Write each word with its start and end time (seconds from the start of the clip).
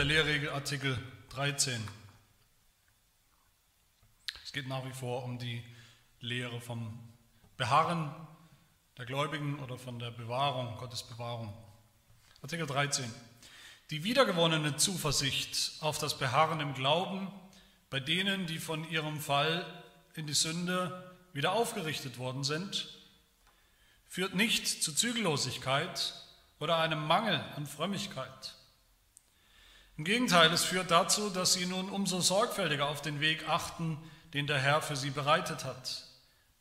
der 0.00 0.06
Lehrregel 0.06 0.48
Artikel 0.48 0.98
13. 1.28 1.86
Es 4.42 4.50
geht 4.50 4.66
nach 4.66 4.82
wie 4.86 4.94
vor 4.94 5.24
um 5.24 5.38
die 5.38 5.62
Lehre 6.20 6.58
vom 6.58 6.98
Beharren 7.58 8.10
der 8.96 9.04
Gläubigen 9.04 9.58
oder 9.58 9.76
von 9.76 9.98
der 9.98 10.10
Bewahrung, 10.10 10.74
Gottes 10.78 11.02
Bewahrung. 11.02 11.52
Artikel 12.40 12.66
13. 12.66 13.12
Die 13.90 14.02
wiedergewonnene 14.02 14.78
Zuversicht 14.78 15.72
auf 15.82 15.98
das 15.98 16.16
Beharren 16.16 16.60
im 16.60 16.72
Glauben 16.72 17.30
bei 17.90 18.00
denen, 18.00 18.46
die 18.46 18.58
von 18.58 18.88
ihrem 18.88 19.20
Fall 19.20 19.66
in 20.14 20.26
die 20.26 20.32
Sünde 20.32 21.14
wieder 21.34 21.52
aufgerichtet 21.52 22.16
worden 22.16 22.42
sind, 22.42 22.88
führt 24.08 24.34
nicht 24.34 24.82
zu 24.82 24.94
Zügellosigkeit 24.94 26.14
oder 26.58 26.78
einem 26.78 27.06
Mangel 27.06 27.44
an 27.54 27.66
Frömmigkeit. 27.66 28.54
Im 30.00 30.04
Gegenteil, 30.04 30.50
es 30.50 30.64
führt 30.64 30.90
dazu, 30.90 31.28
dass 31.28 31.52
sie 31.52 31.66
nun 31.66 31.90
umso 31.90 32.22
sorgfältiger 32.22 32.88
auf 32.88 33.02
den 33.02 33.20
Weg 33.20 33.46
achten, 33.50 33.98
den 34.32 34.46
der 34.46 34.58
Herr 34.58 34.80
für 34.80 34.96
sie 34.96 35.10
bereitet 35.10 35.66
hat, 35.66 36.04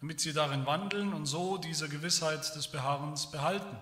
damit 0.02 0.20
sie 0.20 0.34
darin 0.34 0.66
wandeln 0.66 1.14
und 1.14 1.26
so 1.26 1.58
diese 1.58 1.88
Gewissheit 1.88 2.54
des 2.58 2.68
Beharrens 2.68 3.32
behalten. 3.32 3.78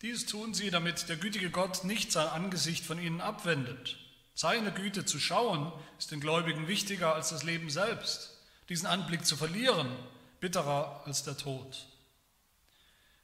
Dies 0.00 0.24
tun 0.24 0.54
sie, 0.54 0.70
damit 0.70 1.10
der 1.10 1.16
gütige 1.16 1.50
Gott 1.50 1.84
nicht 1.84 2.10
sein 2.10 2.28
Angesicht 2.28 2.86
von 2.86 2.98
ihnen 2.98 3.20
abwendet. 3.20 3.98
Seine 4.32 4.72
Güte 4.72 5.04
zu 5.04 5.20
schauen 5.20 5.70
ist 5.98 6.10
den 6.10 6.20
Gläubigen 6.20 6.68
wichtiger 6.68 7.14
als 7.14 7.28
das 7.28 7.42
Leben 7.42 7.68
selbst. 7.68 8.40
Diesen 8.70 8.86
Anblick 8.86 9.26
zu 9.26 9.36
verlieren, 9.36 9.94
bitterer 10.40 11.02
als 11.04 11.22
der 11.22 11.36
Tod. 11.36 11.86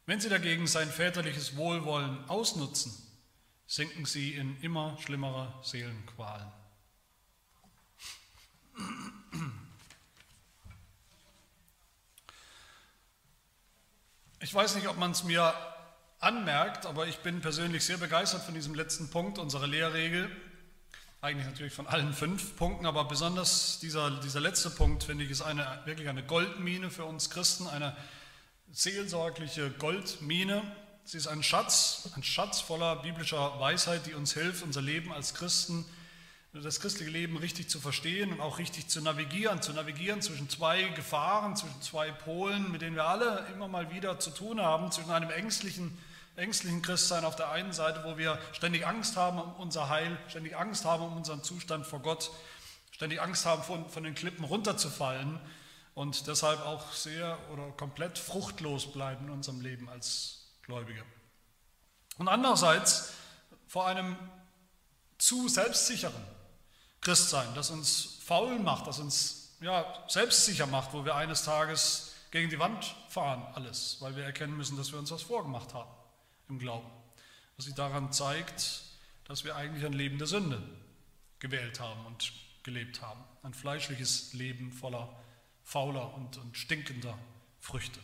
Wenn 0.04 0.20
sie 0.20 0.28
dagegen 0.28 0.66
sein 0.66 0.90
väterliches 0.90 1.56
Wohlwollen 1.56 2.28
ausnutzen, 2.28 2.92
sinken 3.66 4.04
sie 4.04 4.34
in 4.34 4.60
immer 4.60 4.96
schlimmere 5.00 5.52
Seelenqualen. 5.62 6.50
Ich 14.40 14.52
weiß 14.52 14.74
nicht, 14.74 14.88
ob 14.88 14.98
man 14.98 15.12
es 15.12 15.24
mir 15.24 15.54
anmerkt, 16.20 16.86
aber 16.86 17.06
ich 17.06 17.18
bin 17.18 17.40
persönlich 17.40 17.84
sehr 17.84 17.96
begeistert 17.96 18.42
von 18.42 18.54
diesem 18.54 18.74
letzten 18.74 19.10
Punkt 19.10 19.38
unserer 19.38 19.66
Lehrregel. 19.66 20.30
Eigentlich 21.20 21.46
natürlich 21.46 21.72
von 21.72 21.86
allen 21.86 22.12
fünf 22.12 22.54
Punkten, 22.56 22.84
aber 22.84 23.04
besonders 23.04 23.78
dieser, 23.80 24.10
dieser 24.20 24.40
letzte 24.40 24.68
Punkt, 24.70 25.04
finde 25.04 25.24
ich, 25.24 25.30
ist 25.30 25.40
eine, 25.40 25.80
wirklich 25.86 26.08
eine 26.08 26.22
Goldmine 26.22 26.90
für 26.90 27.06
uns 27.06 27.30
Christen, 27.30 27.66
eine 27.66 27.96
seelsorgliche 28.70 29.70
Goldmine. 29.70 30.62
Sie 31.06 31.18
ist 31.18 31.26
ein 31.26 31.42
Schatz, 31.42 32.08
ein 32.16 32.22
Schatz 32.22 32.60
voller 32.60 32.96
biblischer 32.96 33.60
Weisheit, 33.60 34.06
die 34.06 34.14
uns 34.14 34.32
hilft, 34.32 34.62
unser 34.62 34.80
Leben 34.80 35.12
als 35.12 35.34
Christen 35.34 35.84
das 36.54 36.80
christliche 36.80 37.10
Leben 37.10 37.36
richtig 37.36 37.68
zu 37.68 37.78
verstehen 37.78 38.32
und 38.32 38.40
auch 38.40 38.58
richtig 38.58 38.88
zu 38.88 39.02
navigieren, 39.02 39.60
zu 39.60 39.72
navigieren 39.72 40.22
zwischen 40.22 40.48
zwei 40.48 40.84
Gefahren, 40.84 41.56
zwischen 41.56 41.82
zwei 41.82 42.10
Polen, 42.10 42.70
mit 42.70 42.80
denen 42.80 42.94
wir 42.94 43.04
alle 43.04 43.44
immer 43.52 43.68
mal 43.68 43.92
wieder 43.92 44.18
zu 44.20 44.30
tun 44.30 44.62
haben, 44.62 44.92
zwischen 44.92 45.10
einem 45.10 45.30
ängstlichen, 45.30 45.98
ängstlichen 46.36 46.80
Christsein 46.80 47.24
auf 47.24 47.36
der 47.36 47.50
einen 47.50 47.72
Seite, 47.72 48.04
wo 48.04 48.16
wir 48.16 48.38
ständig 48.52 48.86
Angst 48.86 49.16
haben 49.16 49.40
um 49.40 49.52
unser 49.56 49.88
Heil, 49.88 50.16
ständig 50.28 50.56
Angst 50.56 50.84
haben 50.84 51.04
um 51.04 51.16
unseren 51.16 51.42
Zustand 51.42 51.86
vor 51.86 52.00
Gott, 52.00 52.30
ständig 52.92 53.20
Angst 53.20 53.44
haben, 53.44 53.62
von, 53.62 53.90
von 53.90 54.04
den 54.04 54.14
Klippen 54.14 54.44
runterzufallen 54.44 55.40
und 55.94 56.28
deshalb 56.28 56.60
auch 56.60 56.92
sehr 56.92 57.36
oder 57.52 57.68
komplett 57.72 58.16
fruchtlos 58.16 58.90
bleiben 58.92 59.26
in 59.26 59.32
unserem 59.32 59.60
Leben 59.60 59.88
als 59.88 60.43
Gläubige. 60.66 61.04
Und 62.18 62.28
andererseits 62.28 63.12
vor 63.66 63.86
einem 63.86 64.16
zu 65.18 65.48
selbstsicheren, 65.48 66.22
Christsein, 67.00 67.54
das 67.54 67.70
uns 67.70 68.18
faul 68.24 68.58
macht, 68.58 68.86
das 68.86 68.98
uns 68.98 69.56
ja, 69.60 70.04
selbstsicher 70.08 70.66
macht, 70.66 70.92
wo 70.92 71.04
wir 71.04 71.14
eines 71.14 71.44
Tages 71.44 72.14
gegen 72.30 72.50
die 72.50 72.58
Wand 72.58 72.94
fahren, 73.08 73.46
alles, 73.54 73.98
weil 74.00 74.16
wir 74.16 74.24
erkennen 74.24 74.56
müssen, 74.56 74.76
dass 74.76 74.92
wir 74.92 74.98
uns 74.98 75.10
was 75.10 75.22
vorgemacht 75.22 75.74
haben 75.74 75.90
im 76.48 76.58
Glauben. 76.58 76.90
Was 77.56 77.66
sich 77.66 77.74
daran 77.74 78.12
zeigt, 78.12 78.82
dass 79.24 79.44
wir 79.44 79.56
eigentlich 79.56 79.84
ein 79.84 79.92
Leben 79.92 80.18
der 80.18 80.26
Sünde 80.26 80.62
gewählt 81.38 81.80
haben 81.80 82.04
und 82.06 82.32
gelebt 82.62 83.02
haben. 83.02 83.22
Ein 83.42 83.54
fleischliches 83.54 84.32
Leben 84.32 84.72
voller 84.72 85.14
fauler 85.62 86.14
und, 86.14 86.36
und 86.38 86.56
stinkender 86.56 87.18
Früchte. 87.60 88.00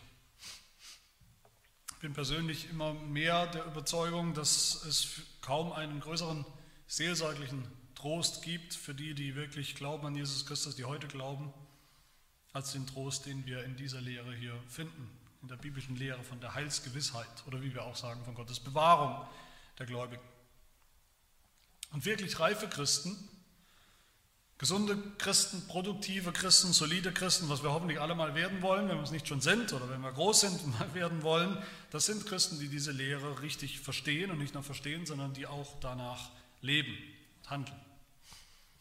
Ich 2.00 2.02
bin 2.02 2.14
persönlich 2.14 2.70
immer 2.70 2.94
mehr 2.94 3.46
der 3.48 3.66
Überzeugung, 3.66 4.32
dass 4.32 4.86
es 4.86 5.20
kaum 5.42 5.70
einen 5.70 6.00
größeren 6.00 6.46
seelsorglichen 6.86 7.62
Trost 7.94 8.40
gibt 8.40 8.72
für 8.72 8.94
die, 8.94 9.12
die 9.12 9.34
wirklich 9.34 9.74
glauben 9.74 10.06
an 10.06 10.14
Jesus 10.14 10.46
Christus, 10.46 10.74
die 10.76 10.86
heute 10.86 11.08
glauben, 11.08 11.52
als 12.54 12.72
den 12.72 12.86
Trost, 12.86 13.26
den 13.26 13.44
wir 13.44 13.64
in 13.64 13.76
dieser 13.76 14.00
Lehre 14.00 14.34
hier 14.34 14.58
finden, 14.66 15.10
in 15.42 15.48
der 15.48 15.56
biblischen 15.56 15.94
Lehre 15.94 16.24
von 16.24 16.40
der 16.40 16.54
Heilsgewissheit 16.54 17.46
oder 17.46 17.60
wie 17.60 17.74
wir 17.74 17.84
auch 17.84 17.96
sagen, 17.96 18.24
von 18.24 18.34
Gottes 18.34 18.60
Bewahrung 18.60 19.28
der 19.78 19.84
Gläubigen. 19.84 20.24
Und 21.92 22.06
wirklich 22.06 22.40
reife 22.40 22.66
Christen, 22.66 23.14
gesunde 24.60 24.98
Christen, 25.16 25.66
produktive 25.68 26.32
Christen, 26.32 26.74
solide 26.74 27.12
Christen, 27.12 27.48
was 27.48 27.62
wir 27.62 27.72
hoffentlich 27.72 27.98
alle 27.98 28.14
mal 28.14 28.34
werden 28.34 28.60
wollen, 28.60 28.90
wenn 28.90 28.98
wir 28.98 29.02
es 29.02 29.10
nicht 29.10 29.26
schon 29.26 29.40
sind 29.40 29.72
oder 29.72 29.88
wenn 29.88 30.02
wir 30.02 30.12
groß 30.12 30.40
sind 30.40 30.62
und 30.62 30.78
mal 30.78 30.92
werden 30.92 31.22
wollen, 31.22 31.56
das 31.90 32.04
sind 32.04 32.26
Christen, 32.26 32.60
die 32.60 32.68
diese 32.68 32.92
Lehre 32.92 33.40
richtig 33.40 33.80
verstehen 33.80 34.30
und 34.30 34.36
nicht 34.36 34.52
nur 34.52 34.62
verstehen, 34.62 35.06
sondern 35.06 35.32
die 35.32 35.46
auch 35.46 35.80
danach 35.80 36.28
leben 36.60 36.92
und 37.38 37.50
handeln. 37.50 37.80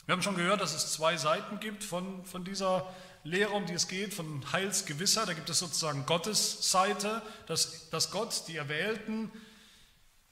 Wir 0.05 0.11
haben 0.13 0.21
schon 0.21 0.35
gehört, 0.35 0.59
dass 0.59 0.75
es 0.75 0.91
zwei 0.91 1.15
Seiten 1.15 1.61
gibt 1.61 1.85
von, 1.85 2.25
von 2.25 2.43
dieser 2.43 2.93
Lehre, 3.23 3.51
um 3.51 3.65
die 3.65 3.73
es 3.73 3.87
geht, 3.87 4.13
von 4.13 4.43
Heilsgewissheit. 4.51 5.29
Da 5.29 5.33
gibt 5.33 5.49
es 5.49 5.59
sozusagen 5.59 6.05
Gottes 6.05 6.69
Seite, 6.69 7.21
dass, 7.47 7.89
dass 7.89 8.11
Gott 8.11 8.43
die 8.49 8.57
Erwählten, 8.57 9.31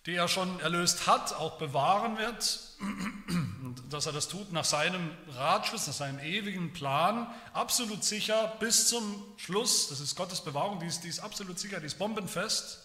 die 0.07 0.15
er 0.15 0.27
schon 0.27 0.59
erlöst 0.59 1.07
hat, 1.07 1.33
auch 1.35 1.57
bewahren 1.57 2.17
wird. 2.17 2.59
dass 3.89 4.05
er 4.05 4.13
das 4.13 4.27
tut 4.27 4.51
nach 4.51 4.65
seinem 4.65 5.11
Ratschluss, 5.35 5.87
nach 5.87 5.93
seinem 5.93 6.19
ewigen 6.19 6.73
Plan, 6.73 7.27
absolut 7.53 8.03
sicher 8.03 8.55
bis 8.59 8.87
zum 8.87 9.23
Schluss. 9.37 9.89
Das 9.89 9.99
ist 9.99 10.15
Gottes 10.15 10.41
Bewahrung, 10.41 10.79
die 10.79 10.87
ist, 10.87 11.03
die 11.03 11.09
ist 11.09 11.19
absolut 11.19 11.59
sicher, 11.59 11.79
die 11.79 11.85
ist 11.85 11.99
bombenfest. 11.99 12.83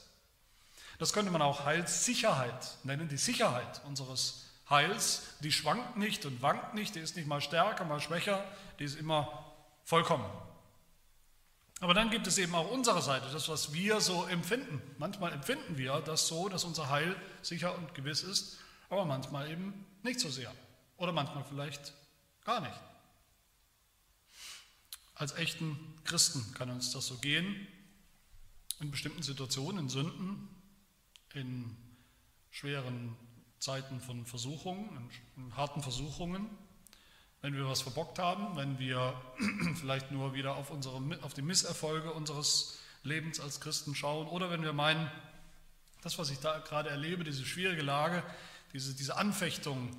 Das 0.98 1.12
könnte 1.12 1.30
man 1.30 1.42
auch 1.42 1.64
Heilssicherheit 1.64 2.76
nennen, 2.84 3.08
die 3.08 3.16
Sicherheit 3.16 3.80
unseres 3.86 4.44
Heils, 4.70 5.22
die 5.40 5.52
schwankt 5.52 5.96
nicht 5.96 6.24
und 6.26 6.40
wankt 6.42 6.74
nicht, 6.74 6.94
die 6.94 7.00
ist 7.00 7.16
nicht 7.16 7.26
mal 7.26 7.40
stärker, 7.40 7.84
mal 7.84 8.00
schwächer, 8.00 8.44
die 8.78 8.84
ist 8.84 8.98
immer 8.98 9.52
vollkommen. 9.84 10.24
Aber 11.80 11.94
dann 11.94 12.10
gibt 12.10 12.28
es 12.28 12.38
eben 12.38 12.54
auch 12.54 12.70
unsere 12.70 13.02
Seite, 13.02 13.26
das, 13.32 13.48
was 13.48 13.72
wir 13.72 14.00
so 14.00 14.24
empfinden. 14.26 14.80
Manchmal 14.98 15.32
empfinden 15.32 15.76
wir 15.76 16.00
das 16.00 16.28
so, 16.28 16.48
dass 16.48 16.62
unser 16.62 16.88
Heil 16.90 17.16
sicher 17.42 17.76
und 17.76 17.94
gewiss 17.94 18.22
ist, 18.22 18.58
aber 18.88 19.04
manchmal 19.04 19.50
eben 19.50 19.84
nicht 20.04 20.20
so 20.20 20.30
sehr. 20.30 20.52
Oder 21.02 21.10
manchmal 21.10 21.42
vielleicht 21.42 21.94
gar 22.44 22.60
nicht. 22.60 22.80
Als 25.16 25.34
echten 25.34 25.76
Christen 26.04 26.54
kann 26.54 26.70
uns 26.70 26.92
das 26.92 27.08
so 27.08 27.16
gehen, 27.16 27.66
in 28.78 28.92
bestimmten 28.92 29.24
Situationen, 29.24 29.80
in 29.80 29.88
Sünden, 29.88 30.48
in 31.34 31.76
schweren 32.52 33.16
Zeiten 33.58 34.00
von 34.00 34.26
Versuchungen, 34.26 35.10
in 35.36 35.56
harten 35.56 35.82
Versuchungen, 35.82 36.48
wenn 37.40 37.54
wir 37.54 37.66
was 37.66 37.82
verbockt 37.82 38.20
haben, 38.20 38.56
wenn 38.56 38.78
wir 38.78 39.20
vielleicht 39.74 40.12
nur 40.12 40.34
wieder 40.34 40.54
auf, 40.54 40.70
unsere, 40.70 41.02
auf 41.22 41.34
die 41.34 41.42
Misserfolge 41.42 42.12
unseres 42.12 42.78
Lebens 43.02 43.40
als 43.40 43.60
Christen 43.60 43.96
schauen. 43.96 44.28
Oder 44.28 44.52
wenn 44.52 44.62
wir 44.62 44.72
meinen, 44.72 45.10
das, 46.02 46.16
was 46.18 46.30
ich 46.30 46.38
da 46.38 46.60
gerade 46.60 46.90
erlebe, 46.90 47.24
diese 47.24 47.44
schwierige 47.44 47.82
Lage, 47.82 48.22
diese, 48.72 48.94
diese 48.94 49.16
Anfechtung, 49.16 49.90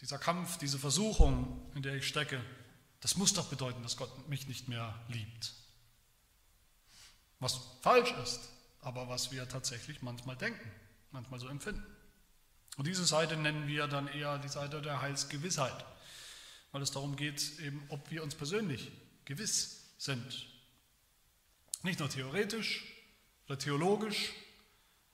dieser 0.00 0.18
Kampf, 0.18 0.58
diese 0.58 0.78
Versuchung, 0.78 1.70
in 1.74 1.82
der 1.82 1.94
ich 1.94 2.06
stecke, 2.06 2.42
das 3.00 3.16
muss 3.16 3.34
doch 3.34 3.48
bedeuten, 3.48 3.82
dass 3.82 3.96
Gott 3.96 4.28
mich 4.28 4.48
nicht 4.48 4.68
mehr 4.68 4.94
liebt. 5.08 5.52
Was 7.38 7.60
falsch 7.82 8.12
ist, 8.22 8.48
aber 8.80 9.08
was 9.08 9.32
wir 9.32 9.48
tatsächlich 9.48 10.02
manchmal 10.02 10.36
denken, 10.36 10.70
manchmal 11.10 11.40
so 11.40 11.48
empfinden. 11.48 11.84
Und 12.76 12.86
diese 12.86 13.04
Seite 13.04 13.36
nennen 13.36 13.66
wir 13.66 13.86
dann 13.86 14.08
eher 14.08 14.38
die 14.38 14.48
Seite 14.48 14.82
der 14.82 15.00
Heilsgewissheit, 15.00 15.84
weil 16.72 16.82
es 16.82 16.90
darum 16.90 17.16
geht, 17.16 17.58
eben, 17.60 17.82
ob 17.88 18.10
wir 18.10 18.22
uns 18.22 18.34
persönlich 18.34 18.90
gewiss 19.24 19.94
sind. 19.98 20.46
Nicht 21.82 22.00
nur 22.00 22.10
theoretisch 22.10 22.84
oder 23.46 23.58
theologisch, 23.58 24.32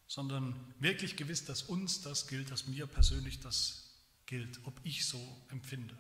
sondern 0.07 0.75
wirklich 0.79 1.17
gewiss, 1.17 1.45
dass 1.45 1.63
uns 1.63 2.03
das 2.03 2.27
gilt, 2.27 2.51
dass 2.51 2.67
mir 2.67 2.87
persönlich 2.87 3.41
das 3.41 3.92
gilt, 4.33 4.61
ob 4.65 4.81
ich 4.83 5.05
so 5.05 5.21
empfinde. 5.51 5.95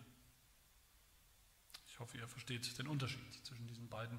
Ich 1.86 2.00
hoffe, 2.00 2.16
ihr 2.16 2.26
versteht 2.26 2.78
den 2.78 2.88
Unterschied 2.88 3.20
zwischen 3.44 3.66
diesen 3.66 3.90
beiden 3.90 4.18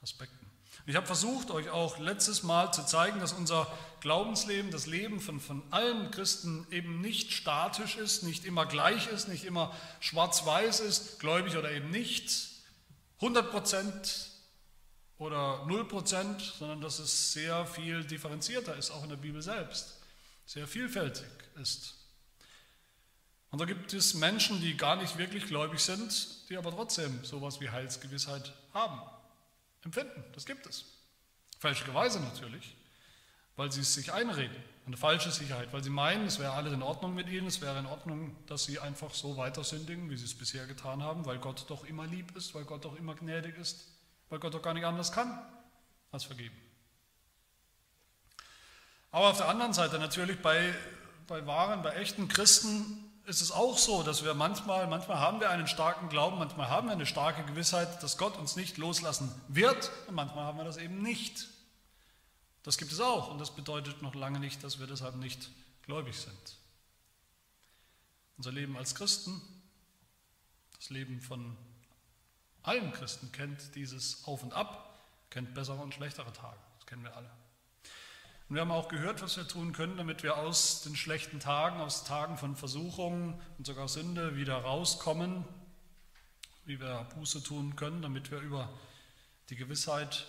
Aspekten. 0.00 0.46
Ich 0.86 0.94
habe 0.94 1.08
versucht, 1.08 1.50
euch 1.50 1.68
auch 1.68 1.98
letztes 1.98 2.44
Mal 2.44 2.72
zu 2.72 2.86
zeigen, 2.86 3.18
dass 3.18 3.32
unser 3.32 3.66
Glaubensleben, 3.98 4.70
das 4.70 4.86
Leben 4.86 5.18
von, 5.18 5.40
von 5.40 5.64
allen 5.72 6.12
Christen 6.12 6.68
eben 6.70 7.00
nicht 7.00 7.32
statisch 7.32 7.96
ist, 7.96 8.22
nicht 8.22 8.44
immer 8.44 8.64
gleich 8.64 9.08
ist, 9.08 9.26
nicht 9.26 9.42
immer 9.42 9.74
schwarz-weiß 9.98 10.78
ist, 10.78 11.18
gläubig 11.18 11.56
oder 11.56 11.72
eben 11.72 11.90
nicht, 11.90 12.30
100 13.16 13.50
Prozent 13.50 14.30
oder 15.16 15.66
0 15.66 15.88
Prozent, 15.88 16.40
sondern 16.60 16.80
dass 16.80 17.00
es 17.00 17.32
sehr 17.32 17.66
viel 17.66 18.04
differenzierter 18.04 18.76
ist, 18.76 18.92
auch 18.92 19.02
in 19.02 19.08
der 19.08 19.16
Bibel 19.16 19.42
selbst, 19.42 19.98
sehr 20.46 20.68
vielfältig 20.68 21.26
ist. 21.56 21.97
Und 23.50 23.60
da 23.60 23.64
gibt 23.64 23.92
es 23.94 24.14
Menschen, 24.14 24.60
die 24.60 24.76
gar 24.76 24.96
nicht 24.96 25.16
wirklich 25.16 25.46
gläubig 25.46 25.80
sind, 25.80 26.48
die 26.50 26.56
aber 26.56 26.70
trotzdem 26.70 27.24
sowas 27.24 27.60
wie 27.60 27.70
Heilsgewissheit 27.70 28.52
haben, 28.74 29.00
empfinden. 29.82 30.22
Das 30.34 30.44
gibt 30.44 30.66
es. 30.66 30.84
Fälschlicherweise 31.58 32.20
natürlich, 32.20 32.76
weil 33.56 33.72
sie 33.72 33.80
es 33.80 33.94
sich 33.94 34.12
einreden. 34.12 34.56
Eine 34.86 34.96
falsche 34.96 35.30
Sicherheit, 35.30 35.72
weil 35.72 35.82
sie 35.82 35.90
meinen, 35.90 36.26
es 36.26 36.38
wäre 36.38 36.52
alles 36.52 36.72
in 36.72 36.82
Ordnung 36.82 37.14
mit 37.14 37.28
ihnen, 37.28 37.46
es 37.46 37.60
wäre 37.60 37.78
in 37.78 37.86
Ordnung, 37.86 38.36
dass 38.46 38.64
sie 38.64 38.78
einfach 38.78 39.12
so 39.12 39.36
weiter 39.36 39.64
sündigen, 39.64 40.08
wie 40.10 40.16
sie 40.16 40.24
es 40.24 40.36
bisher 40.36 40.66
getan 40.66 41.02
haben, 41.02 41.26
weil 41.26 41.38
Gott 41.38 41.64
doch 41.68 41.84
immer 41.84 42.06
lieb 42.06 42.36
ist, 42.36 42.54
weil 42.54 42.64
Gott 42.64 42.84
doch 42.84 42.96
immer 42.96 43.14
gnädig 43.14 43.56
ist, 43.58 43.86
weil 44.28 44.38
Gott 44.38 44.54
doch 44.54 44.62
gar 44.62 44.74
nicht 44.74 44.84
anders 44.84 45.12
kann 45.12 45.42
als 46.10 46.24
vergeben. 46.24 46.56
Aber 49.10 49.28
auf 49.30 49.38
der 49.38 49.48
anderen 49.48 49.72
Seite 49.72 49.98
natürlich 49.98 50.40
bei, 50.40 50.74
bei 51.26 51.46
wahren, 51.46 51.82
bei 51.82 51.94
echten 51.94 52.28
Christen 52.28 53.07
ist 53.28 53.42
es 53.42 53.52
auch 53.52 53.76
so, 53.76 54.02
dass 54.02 54.24
wir 54.24 54.32
manchmal, 54.32 54.86
manchmal 54.86 55.18
haben 55.18 55.38
wir 55.40 55.50
einen 55.50 55.66
starken 55.66 56.08
Glauben, 56.08 56.38
manchmal 56.38 56.68
haben 56.70 56.88
wir 56.88 56.92
eine 56.92 57.04
starke 57.04 57.44
Gewissheit, 57.44 58.02
dass 58.02 58.16
Gott 58.16 58.38
uns 58.38 58.56
nicht 58.56 58.78
loslassen 58.78 59.30
wird 59.48 59.90
und 60.06 60.14
manchmal 60.14 60.44
haben 60.44 60.56
wir 60.56 60.64
das 60.64 60.78
eben 60.78 61.02
nicht. 61.02 61.46
Das 62.62 62.78
gibt 62.78 62.90
es 62.90 63.00
auch 63.00 63.30
und 63.30 63.38
das 63.38 63.54
bedeutet 63.54 64.00
noch 64.00 64.14
lange 64.14 64.40
nicht, 64.40 64.64
dass 64.64 64.78
wir 64.78 64.86
deshalb 64.86 65.16
nicht 65.16 65.50
gläubig 65.82 66.18
sind. 66.18 66.56
Unser 68.38 68.52
Leben 68.52 68.78
als 68.78 68.94
Christen, 68.94 69.42
das 70.78 70.88
Leben 70.88 71.20
von 71.20 71.54
allen 72.62 72.92
Christen 72.92 73.30
kennt 73.30 73.74
dieses 73.74 74.24
Auf 74.24 74.42
und 74.42 74.54
Ab, 74.54 74.98
kennt 75.28 75.52
bessere 75.52 75.82
und 75.82 75.92
schlechtere 75.92 76.32
Tage, 76.32 76.58
das 76.78 76.86
kennen 76.86 77.02
wir 77.02 77.14
alle. 77.14 77.30
Und 78.48 78.54
wir 78.54 78.62
haben 78.62 78.70
auch 78.70 78.88
gehört, 78.88 79.20
was 79.20 79.36
wir 79.36 79.46
tun 79.46 79.72
können, 79.72 79.98
damit 79.98 80.22
wir 80.22 80.38
aus 80.38 80.80
den 80.80 80.96
schlechten 80.96 81.38
Tagen, 81.38 81.80
aus 81.80 82.04
Tagen 82.04 82.38
von 82.38 82.56
Versuchungen 82.56 83.38
und 83.58 83.66
sogar 83.66 83.88
Sünde 83.88 84.36
wieder 84.36 84.56
rauskommen, 84.56 85.44
wie 86.64 86.80
wir 86.80 87.06
Buße 87.14 87.42
tun 87.42 87.76
können, 87.76 88.00
damit 88.00 88.30
wir 88.30 88.40
über 88.40 88.72
die 89.50 89.56
Gewissheit, 89.56 90.26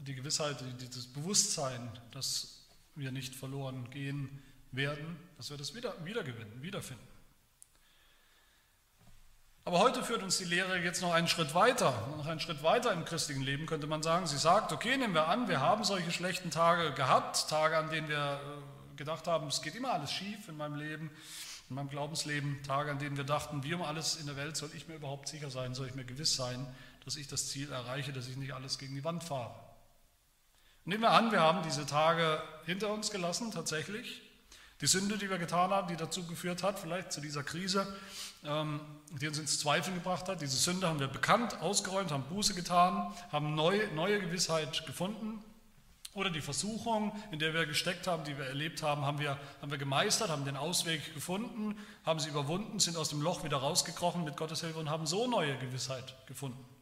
die 0.00 0.16
Gewissheit, 0.16 0.56
dieses 0.80 1.12
Bewusstsein, 1.12 1.88
dass 2.10 2.66
wir 2.96 3.12
nicht 3.12 3.36
verloren 3.36 3.88
gehen 3.90 4.42
werden, 4.72 5.16
dass 5.36 5.50
wir 5.50 5.56
das 5.56 5.74
wieder, 5.74 6.04
wiedergewinnen, 6.04 6.62
wiederfinden. 6.62 7.15
Aber 9.66 9.80
heute 9.80 10.04
führt 10.04 10.22
uns 10.22 10.38
die 10.38 10.44
Lehre 10.44 10.78
jetzt 10.78 11.02
noch 11.02 11.12
einen 11.12 11.26
Schritt 11.26 11.52
weiter, 11.52 11.92
noch 12.16 12.26
einen 12.26 12.38
Schritt 12.38 12.62
weiter 12.62 12.92
im 12.92 13.04
christlichen 13.04 13.42
Leben, 13.42 13.66
könnte 13.66 13.88
man 13.88 14.00
sagen. 14.00 14.28
Sie 14.28 14.38
sagt, 14.38 14.70
okay, 14.70 14.96
nehmen 14.96 15.12
wir 15.12 15.26
an, 15.26 15.48
wir 15.48 15.58
haben 15.60 15.82
solche 15.82 16.12
schlechten 16.12 16.52
Tage 16.52 16.92
gehabt, 16.92 17.50
Tage, 17.50 17.76
an 17.76 17.90
denen 17.90 18.08
wir 18.08 18.40
äh, 18.40 18.96
gedacht 18.96 19.26
haben, 19.26 19.48
es 19.48 19.62
geht 19.62 19.74
immer 19.74 19.92
alles 19.92 20.12
schief 20.12 20.48
in 20.48 20.56
meinem 20.56 20.76
Leben, 20.76 21.10
in 21.68 21.74
meinem 21.74 21.88
Glaubensleben, 21.88 22.62
Tage, 22.62 22.92
an 22.92 23.00
denen 23.00 23.16
wir 23.16 23.24
dachten, 23.24 23.64
wie 23.64 23.74
um 23.74 23.82
alles 23.82 24.14
in 24.14 24.26
der 24.26 24.36
Welt 24.36 24.56
soll 24.56 24.70
ich 24.72 24.86
mir 24.86 24.94
überhaupt 24.94 25.26
sicher 25.26 25.50
sein, 25.50 25.74
soll 25.74 25.88
ich 25.88 25.96
mir 25.96 26.04
gewiss 26.04 26.36
sein, 26.36 26.64
dass 27.04 27.16
ich 27.16 27.26
das 27.26 27.48
Ziel 27.48 27.72
erreiche, 27.72 28.12
dass 28.12 28.28
ich 28.28 28.36
nicht 28.36 28.54
alles 28.54 28.78
gegen 28.78 28.94
die 28.94 29.02
Wand 29.02 29.24
fahre. 29.24 29.52
Nehmen 30.84 31.02
wir 31.02 31.10
an, 31.10 31.32
wir 31.32 31.40
haben 31.40 31.64
diese 31.64 31.86
Tage 31.86 32.40
hinter 32.66 32.90
uns 32.90 33.10
gelassen, 33.10 33.50
tatsächlich. 33.50 34.22
Die 34.80 34.86
Sünde, 34.86 35.16
die 35.16 35.30
wir 35.30 35.38
getan 35.38 35.70
haben, 35.70 35.88
die 35.88 35.96
dazu 35.96 36.26
geführt 36.26 36.62
hat, 36.62 36.78
vielleicht 36.78 37.10
zu 37.10 37.20
dieser 37.22 37.42
Krise, 37.42 37.86
ähm, 38.44 38.80
die 39.10 39.26
uns 39.26 39.38
ins 39.38 39.58
Zweifel 39.58 39.94
gebracht 39.94 40.28
hat. 40.28 40.42
Diese 40.42 40.56
Sünde 40.56 40.86
haben 40.86 41.00
wir 41.00 41.08
bekannt, 41.08 41.60
ausgeräumt, 41.62 42.10
haben 42.10 42.24
Buße 42.24 42.54
getan, 42.54 43.14
haben 43.32 43.54
neue, 43.54 43.88
neue 43.94 44.20
Gewissheit 44.20 44.86
gefunden. 44.86 45.42
Oder 46.12 46.30
die 46.30 46.40
Versuchung, 46.40 47.12
in 47.30 47.38
der 47.38 47.52
wir 47.52 47.66
gesteckt 47.66 48.06
haben, 48.06 48.24
die 48.24 48.36
wir 48.36 48.46
erlebt 48.46 48.82
haben, 48.82 49.04
haben 49.04 49.18
wir, 49.18 49.38
haben 49.60 49.70
wir 49.70 49.78
gemeistert, 49.78 50.30
haben 50.30 50.46
den 50.46 50.56
Ausweg 50.56 51.14
gefunden, 51.14 51.76
haben 52.04 52.20
sie 52.20 52.30
überwunden, 52.30 52.78
sind 52.78 52.96
aus 52.96 53.10
dem 53.10 53.20
Loch 53.20 53.44
wieder 53.44 53.58
rausgekrochen 53.58 54.24
mit 54.24 54.36
Gottes 54.36 54.62
Hilfe 54.62 54.78
und 54.78 54.88
haben 54.88 55.06
so 55.06 55.26
neue 55.26 55.56
Gewissheit 55.58 56.14
gefunden. 56.26 56.75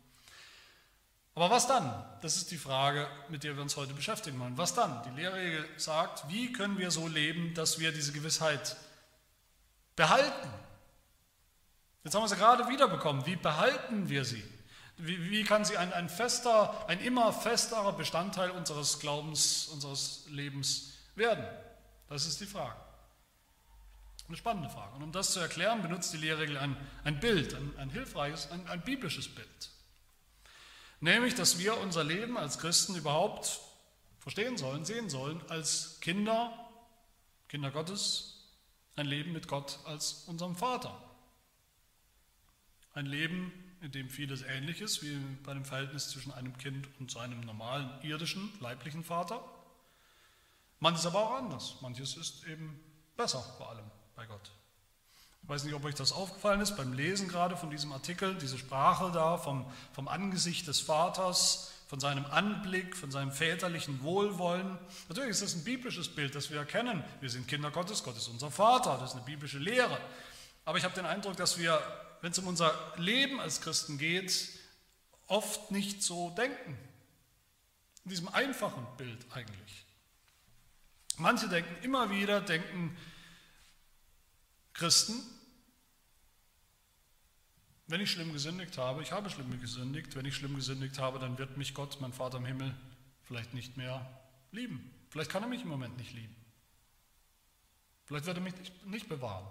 Aber 1.35 1.51
was 1.51 1.67
dann? 1.67 2.05
Das 2.23 2.37
ist 2.37 2.51
die 2.51 2.57
Frage, 2.57 3.09
mit 3.29 3.43
der 3.43 3.57
wir 3.57 3.63
uns 3.63 3.77
heute 3.77 3.93
beschäftigen 3.93 4.39
wollen. 4.39 4.57
Was 4.57 4.75
dann? 4.75 5.03
Die 5.03 5.21
Lehrregel 5.21 5.69
sagt, 5.77 6.29
wie 6.29 6.53
können 6.53 6.79
wir 6.79 6.91
so 6.91 7.09
leben, 7.09 7.55
dass 7.55 7.81
wir 7.81 7.91
diese 7.93 8.13
Gewissheit 8.13 8.77
behalten? 9.97 10.49
Jetzt 12.05 12.15
haben 12.15 12.23
wir 12.23 12.29
sie 12.29 12.37
gerade 12.37 12.69
wiederbekommen. 12.69 13.27
Wie 13.27 13.37
behalten 13.37 14.09
wir 14.09 14.25
sie? 14.25 14.45
Wie, 14.97 15.31
wie 15.31 15.43
kann 15.43 15.65
sie 15.65 15.77
ein, 15.77 15.93
ein, 15.93 16.09
fester, 16.09 16.87
ein 16.89 17.01
immer 17.01 17.33
festerer 17.33 17.95
Bestandteil 17.95 18.51
unseres 18.51 19.01
Glaubens, 19.01 19.67
unseres 19.69 20.27
Lebens 20.29 20.93
werden? 21.17 21.45
Das 22.09 22.27
ist 22.27 22.41
die 22.41 22.47
Frage. 22.47 22.77
Eine 24.29 24.37
spannende 24.37 24.71
Frage. 24.71 24.95
Und 24.95 25.03
um 25.03 25.13
das 25.13 25.33
zu 25.33 25.41
erklären, 25.41 25.83
benutzt 25.83 26.13
die 26.13 26.19
Lehrregel 26.19 26.59
ein, 26.59 26.77
ein 27.03 27.19
Bild, 27.19 27.55
ein, 27.55 27.73
ein 27.77 27.91
hilfreiches, 27.91 28.51
ein, 28.53 28.67
ein 28.69 28.83
biblisches 28.83 29.29
Bild. 29.29 29.74
Nämlich, 31.05 31.35
dass 31.35 31.59
wir 31.59 31.77
unser 31.77 32.03
Leben 32.03 32.39
als 32.39 32.59
Christen 32.59 32.95
überhaupt 32.95 33.61
verstehen 34.21 34.57
sollen, 34.57 34.87
sehen 34.87 35.11
sollen, 35.11 35.39
als 35.51 36.01
Kinder, 36.01 36.51
Kinder 37.47 37.71
Gottes, 37.71 38.49
ein 38.97 39.05
Leben 39.05 39.33
mit 39.33 39.47
Gott 39.47 39.81
als 39.85 40.25
unserem 40.29 40.57
Vater. 40.57 40.99
Ein 42.95 43.05
Leben, 43.05 43.53
in 43.83 43.93
dem 43.93 44.09
vieles 44.09 44.41
ähnlich 44.41 44.81
ist 44.81 45.03
wie 45.03 45.15
bei 45.43 45.53
dem 45.53 45.67
Verhältnis 45.67 46.09
zwischen 46.09 46.33
einem 46.33 46.57
Kind 46.57 46.89
und 46.99 47.11
seinem 47.11 47.41
normalen 47.43 47.91
irdischen, 48.03 48.51
leiblichen 48.61 49.05
Vater. 49.05 49.45
Manches 50.81 51.05
aber 51.05 51.19
auch 51.19 51.35
anders. 51.35 51.83
Manches 51.83 52.17
ist 52.17 52.47
eben 52.47 52.81
besser, 53.15 53.43
vor 53.59 53.69
allem 53.69 53.91
bei 54.17 54.25
Gott. 54.25 54.51
Ich 55.45 55.49
weiß 55.49 55.65
nicht, 55.65 55.75
ob 55.75 55.85
euch 55.85 55.95
das 55.95 56.13
aufgefallen 56.13 56.61
ist 56.61 56.77
beim 56.77 56.93
Lesen 56.93 57.29
gerade 57.29 57.57
von 57.57 57.71
diesem 57.71 57.93
Artikel, 57.93 58.35
diese 58.35 58.59
Sprache 58.59 59.13
da 59.13 59.39
vom, 59.39 59.65
vom 59.93 60.09
Angesicht 60.09 60.67
des 60.67 60.81
Vaters, 60.81 61.71
von 61.87 62.01
seinem 62.01 62.25
Anblick, 62.27 62.97
von 62.97 63.11
seinem 63.11 63.31
väterlichen 63.31 64.03
Wohlwollen. 64.03 64.79
Natürlich 65.09 65.31
ist 65.31 65.43
das 65.43 65.55
ein 65.55 65.65
biblisches 65.65 66.09
Bild, 66.09 66.35
das 66.35 66.51
wir 66.51 66.59
erkennen. 66.59 67.05
Wir 67.21 67.31
sind 67.31 67.47
Kinder 67.47 67.71
Gottes, 67.71 68.03
Gott 68.03 68.17
ist 68.17 68.29
unser 68.29 68.51
Vater, 68.51 68.97
das 68.99 69.11
ist 69.11 69.17
eine 69.17 69.25
biblische 69.25 69.59
Lehre. 69.59 69.99
Aber 70.65 70.79
ich 70.79 70.85
habe 70.85 70.95
den 70.95 71.07
Eindruck, 71.07 71.37
dass 71.37 71.59
wir 71.59 71.79
wenn 72.25 72.33
es 72.33 72.39
um 72.39 72.47
unser 72.47 72.73
Leben 72.97 73.39
als 73.39 73.61
Christen 73.61 73.99
geht, 73.99 74.49
oft 75.27 75.71
nicht 75.71 76.03
so 76.03 76.31
denken. 76.31 76.75
In 78.05 78.09
diesem 78.09 78.29
einfachen 78.29 78.87
Bild 78.97 79.27
eigentlich. 79.31 79.85
Manche 81.19 81.51
denken 81.51 81.85
immer 81.85 82.09
wieder, 82.09 82.41
denken 82.41 82.97
Christen, 84.73 85.23
wenn 87.87 88.01
ich 88.01 88.11
schlimm 88.11 88.33
gesündigt 88.33 88.79
habe, 88.79 89.03
ich 89.03 89.13
habe 89.13 89.29
schlimm 89.31 89.61
gesündigt, 89.61 90.17
wenn 90.17 90.25
ich 90.25 90.37
schlimm 90.37 90.55
gesündigt 90.55 90.99
habe, 90.99 91.19
dann 91.19 91.39
wird 91.39 91.57
mich 91.57 91.75
Gott, 91.75 92.01
mein 92.01 92.13
Vater 92.13 92.39
im 92.39 92.47
Himmel, 92.47 92.75
vielleicht 93.23 93.55
nicht 93.55 93.77
mehr 93.77 94.23
lieben. 94.53 94.91
Vielleicht 95.11 95.31
kann 95.31 95.43
er 95.43 95.49
mich 95.49 95.63
im 95.63 95.69
Moment 95.69 95.97
nicht 95.97 96.13
lieben. 96.13 96.35
Vielleicht 98.07 98.27
wird 98.27 98.37
er 98.37 98.43
mich 98.43 98.55
nicht 98.85 99.09
bewahren. 99.09 99.47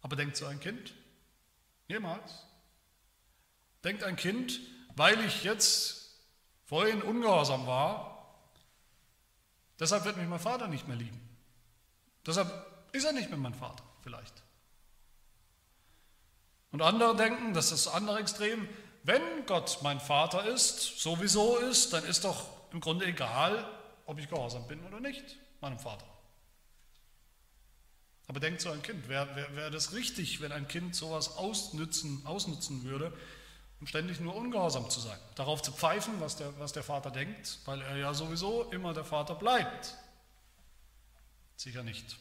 Aber 0.00 0.16
denkt 0.16 0.36
so 0.36 0.46
ein 0.46 0.60
Kind? 0.60 0.94
Niemals. 1.88 2.44
Denkt 3.84 4.04
ein 4.04 4.16
Kind, 4.16 4.60
weil 4.96 5.20
ich 5.24 5.44
jetzt 5.44 6.18
vorhin 6.64 7.02
ungehorsam 7.02 7.66
war, 7.66 8.38
deshalb 9.78 10.04
wird 10.04 10.16
mich 10.16 10.28
mein 10.28 10.40
Vater 10.40 10.68
nicht 10.68 10.88
mehr 10.88 10.96
lieben. 10.96 11.20
Deshalb 12.26 12.50
ist 12.92 13.04
er 13.04 13.12
nicht 13.12 13.28
mehr 13.28 13.38
mein 13.38 13.54
Vater, 13.54 13.84
vielleicht. 14.02 14.41
Und 16.72 16.82
andere 16.82 17.14
denken, 17.14 17.54
das 17.54 17.70
ist 17.70 17.86
das 17.86 17.94
andere 17.94 18.18
Extrem, 18.18 18.68
wenn 19.04 19.22
Gott 19.46 19.78
mein 19.82 20.00
Vater 20.00 20.44
ist, 20.46 21.00
sowieso 21.00 21.58
ist, 21.58 21.92
dann 21.92 22.04
ist 22.04 22.24
doch 22.24 22.48
im 22.72 22.80
Grunde 22.80 23.04
egal, 23.06 23.68
ob 24.06 24.18
ich 24.18 24.28
gehorsam 24.28 24.66
bin 24.66 24.82
oder 24.84 25.00
nicht, 25.00 25.36
meinem 25.60 25.78
Vater. 25.78 26.06
Aber 28.28 28.40
denkt 28.40 28.60
so 28.60 28.70
ein 28.70 28.82
Kind, 28.82 29.08
wäre 29.08 29.34
wär, 29.36 29.54
wär 29.56 29.70
das 29.70 29.92
richtig, 29.92 30.40
wenn 30.40 30.52
ein 30.52 30.68
Kind 30.68 30.96
sowas 30.96 31.36
ausnützen, 31.36 32.22
ausnutzen 32.24 32.84
würde, 32.84 33.12
um 33.80 33.86
ständig 33.86 34.20
nur 34.20 34.34
ungehorsam 34.34 34.88
zu 34.88 35.00
sein, 35.00 35.18
darauf 35.34 35.60
zu 35.60 35.72
pfeifen, 35.72 36.20
was 36.20 36.36
der, 36.36 36.58
was 36.58 36.72
der 36.72 36.84
Vater 36.84 37.10
denkt, 37.10 37.58
weil 37.64 37.82
er 37.82 37.96
ja 37.96 38.14
sowieso 38.14 38.70
immer 38.70 38.94
der 38.94 39.04
Vater 39.04 39.34
bleibt? 39.34 39.96
Sicher 41.56 41.82
nicht. 41.82 42.16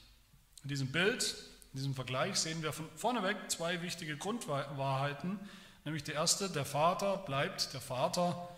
In 0.64 0.70
diesem 0.70 0.92
Bild, 0.92 1.36
in 1.74 1.78
diesem 1.78 1.96
Vergleich 1.96 2.38
sehen 2.38 2.62
wir 2.64 2.74
von 2.74 2.90
vorneweg 2.96 3.50
zwei 3.50 3.82
wichtige 3.82 4.18
Grundwahrheiten, 4.18 5.40
Nämlich 5.84 6.04
die 6.04 6.12
erste, 6.12 6.50
der 6.50 6.66
Vater 6.66 7.18
bleibt 7.18 7.74
der 7.74 7.82
Vater, 7.82 8.50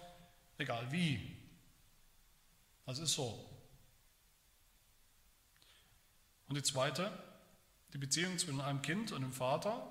egal 0.57 0.91
wie. 0.91 1.35
Das 2.85 2.99
ist 2.99 3.13
so. 3.13 3.49
Und 6.49 6.57
die 6.57 6.63
zweite, 6.63 7.11
die 7.93 7.97
Beziehung 7.97 8.37
zwischen 8.37 8.59
einem 8.59 8.81
Kind 8.81 9.13
und 9.13 9.21
dem 9.21 9.31
Vater 9.31 9.89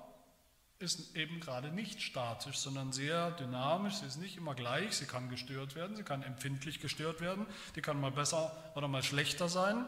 ist 0.77 1.15
eben 1.15 1.39
gerade 1.39 1.71
nicht 1.71 2.01
statisch, 2.01 2.57
sondern 2.57 2.91
sehr 2.91 3.31
dynamisch. 3.31 3.95
Sie 3.95 4.05
ist 4.05 4.17
nicht 4.17 4.37
immer 4.37 4.53
gleich, 4.53 4.95
sie 4.97 5.05
kann 5.05 5.29
gestört 5.29 5.75
werden, 5.75 5.95
sie 5.95 6.03
kann 6.03 6.21
empfindlich 6.21 6.81
gestört 6.81 7.19
werden, 7.19 7.47
die 7.75 7.81
kann 7.81 7.99
mal 7.99 8.11
besser 8.11 8.51
oder 8.75 8.87
mal 8.87 9.01
schlechter 9.01 9.49
sein. 9.49 9.85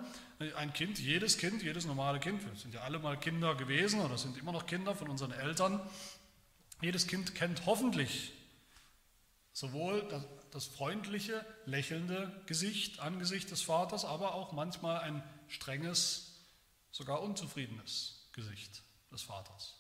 Ein 0.55 0.73
Kind, 0.73 0.99
jedes 0.99 1.37
Kind, 1.37 1.63
jedes 1.63 1.85
normale 1.85 2.19
Kind, 2.19 2.45
wir 2.45 2.55
sind 2.55 2.73
ja 2.73 2.81
alle 2.81 2.99
mal 2.99 3.17
Kinder 3.17 3.55
gewesen 3.55 4.01
oder 4.01 4.17
sind 4.17 4.37
immer 4.37 4.51
noch 4.51 4.65
Kinder 4.65 4.93
von 4.93 5.09
unseren 5.09 5.31
Eltern, 5.31 5.79
jedes 6.81 7.07
Kind 7.07 7.35
kennt 7.35 7.65
hoffentlich 7.65 8.33
sowohl 9.53 10.05
das, 10.09 10.23
das 10.51 10.65
freundliche, 10.65 11.45
lächelnde 11.65 12.43
Gesicht, 12.45 12.99
Angesicht 12.99 13.49
des 13.49 13.61
Vaters, 13.61 14.03
aber 14.03 14.35
auch 14.35 14.51
manchmal 14.51 14.99
ein 14.99 15.23
strenges, 15.47 16.43
sogar 16.91 17.21
unzufriedenes 17.21 18.27
Gesicht 18.33 18.83
des 19.13 19.21
Vaters. 19.21 19.75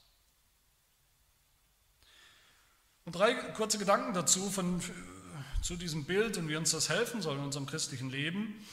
Und 3.03 3.15
drei 3.15 3.33
kurze 3.33 3.77
Gedanken 3.77 4.13
dazu 4.13 4.49
von, 4.49 4.81
zu 5.61 5.75
diesem 5.75 6.05
Bild 6.05 6.37
und 6.37 6.47
wie 6.47 6.55
uns 6.55 6.71
das 6.71 6.87
helfen 6.87 7.21
soll 7.21 7.37
in 7.37 7.43
unserem 7.43 7.65
christlichen 7.65 8.09
Leben, 8.09 8.65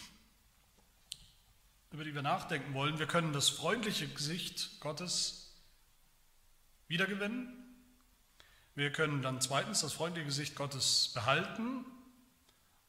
über 1.92 2.04
die 2.04 2.14
wir 2.14 2.22
nachdenken 2.22 2.72
wollen. 2.72 2.98
Wir 2.98 3.06
können 3.06 3.32
das 3.32 3.50
freundliche 3.50 4.08
Gesicht 4.08 4.80
Gottes 4.80 5.52
wiedergewinnen. 6.88 7.52
Wir 8.74 8.90
können 8.90 9.20
dann 9.20 9.40
zweitens 9.42 9.82
das 9.82 9.92
freundliche 9.92 10.26
Gesicht 10.26 10.56
Gottes 10.56 11.10
behalten. 11.14 11.84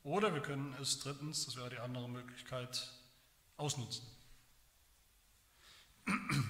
Oder 0.03 0.33
wir 0.33 0.41
können 0.41 0.73
es 0.81 0.99
drittens, 0.99 1.45
das 1.45 1.57
wäre 1.57 1.69
die 1.69 1.79
andere 1.79 2.09
Möglichkeit, 2.09 2.89
ausnutzen. 3.57 4.05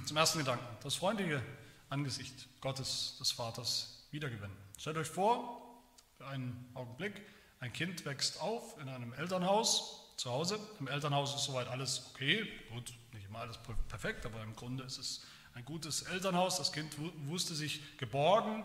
Zum 0.05 0.17
ersten 0.17 0.39
Gedanken, 0.39 0.65
das 0.83 0.95
freundliche 0.95 1.41
Angesicht 1.89 2.47
Gottes, 2.61 3.17
des 3.19 3.31
Vaters, 3.31 4.07
wiedergewinnen. 4.11 4.57
Stellt 4.77 4.97
euch 4.97 5.07
vor, 5.07 5.83
für 6.17 6.27
einen 6.27 6.69
Augenblick, 6.73 7.21
ein 7.59 7.73
Kind 7.73 8.05
wächst 8.05 8.39
auf 8.41 8.79
in 8.79 8.89
einem 8.89 9.13
Elternhaus 9.13 10.02
zu 10.15 10.31
Hause. 10.31 10.59
Im 10.79 10.87
Elternhaus 10.87 11.35
ist 11.35 11.43
soweit 11.43 11.67
alles 11.67 12.11
okay, 12.13 12.47
gut, 12.71 12.93
nicht 13.13 13.25
immer 13.25 13.39
alles 13.39 13.59
perfekt, 13.87 14.25
aber 14.25 14.41
im 14.43 14.55
Grunde 14.55 14.83
ist 14.83 14.97
es 14.97 15.21
ein 15.53 15.65
gutes 15.65 16.03
Elternhaus. 16.03 16.57
Das 16.57 16.71
Kind 16.71 16.95
wusste 17.25 17.55
sich 17.55 17.97
geborgen 17.97 18.63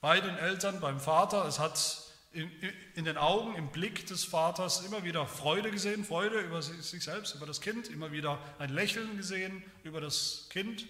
bei 0.00 0.20
den 0.20 0.36
Eltern, 0.36 0.80
beim 0.80 1.00
Vater. 1.00 1.46
Es 1.46 1.58
hat 1.58 2.02
in, 2.32 2.50
in, 2.94 3.04
den 3.04 3.16
Augen, 3.16 3.54
im 3.54 3.68
Blick 3.68 4.06
des 4.06 4.24
Vaters 4.24 4.84
immer 4.84 5.02
wieder 5.02 5.26
Freude 5.26 5.70
gesehen, 5.70 6.04
Freude 6.04 6.40
über 6.40 6.62
sich 6.62 7.02
selbst, 7.02 7.34
über 7.34 7.46
das 7.46 7.60
Kind, 7.60 7.88
immer 7.88 8.12
wieder 8.12 8.38
ein 8.58 8.70
Lächeln 8.70 9.16
gesehen 9.16 9.62
über 9.82 10.00
das 10.00 10.46
Kind. 10.50 10.86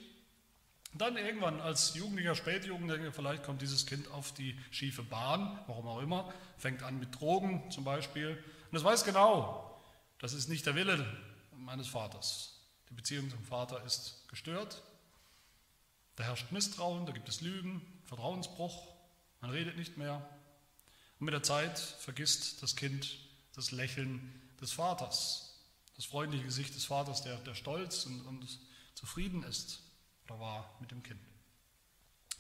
Und 0.93 1.03
dann 1.03 1.17
irgendwann 1.17 1.61
als 1.61 1.95
Jugendlicher, 1.95 2.35
Spätjugendlicher, 2.35 3.13
vielleicht 3.13 3.45
kommt 3.45 3.63
dieses 3.63 3.87
Kind 3.87 4.11
auf 4.11 4.33
die 4.33 4.59
schiefe 4.71 5.03
Bahn, 5.03 5.59
warum 5.67 5.87
auch 5.87 6.01
immer, 6.01 6.33
fängt 6.57 6.83
an 6.83 6.99
mit 6.99 7.21
Drogen 7.21 7.71
zum 7.71 7.85
Beispiel. 7.85 8.43
Und 8.71 8.77
es 8.79 8.85
weiß 8.85 9.05
genau, 9.05 9.68
das 10.19 10.33
ist 10.33 10.49
nicht 10.49 10.67
der 10.67 10.75
Wille 10.75 11.07
meines 11.53 11.89
Vaters. 11.89 12.61
Die 12.91 12.95
Beziehung 12.95 13.31
zum 13.31 13.45
Vater 13.45 13.83
ist 13.85 14.25
gestört. 14.29 14.83
Da 16.17 16.25
herrscht 16.25 16.51
Misstrauen, 16.51 17.07
da 17.07 17.13
gibt 17.13 17.29
es 17.29 17.41
Lügen, 17.41 17.81
Vertrauensbruch, 18.07 18.89
man 19.41 19.51
redet 19.51 19.77
nicht 19.77 19.97
mehr. 19.97 20.29
Und 21.19 21.27
mit 21.27 21.35
der 21.35 21.43
Zeit 21.43 21.79
vergisst 21.79 22.63
das 22.63 22.75
Kind 22.75 23.19
das 23.55 23.71
Lächeln 23.71 24.41
des 24.61 24.73
Vaters, 24.73 25.55
das 25.97 26.05
freundliche 26.05 26.45
Gesicht 26.45 26.75
des 26.75 26.85
Vaters, 26.85 27.23
der, 27.23 27.37
der 27.39 27.55
stolz 27.55 28.07
und, 28.07 28.21
und 28.23 28.47
zufrieden 28.95 29.43
ist 29.43 29.81
oder 30.25 30.41
war 30.41 30.77
mit 30.81 30.91
dem 30.91 31.03
Kind. 31.03 31.21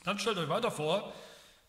Dann 0.04 0.18
stellt 0.18 0.38
euch 0.38 0.48
weiter 0.48 0.70
vor, 0.70 1.12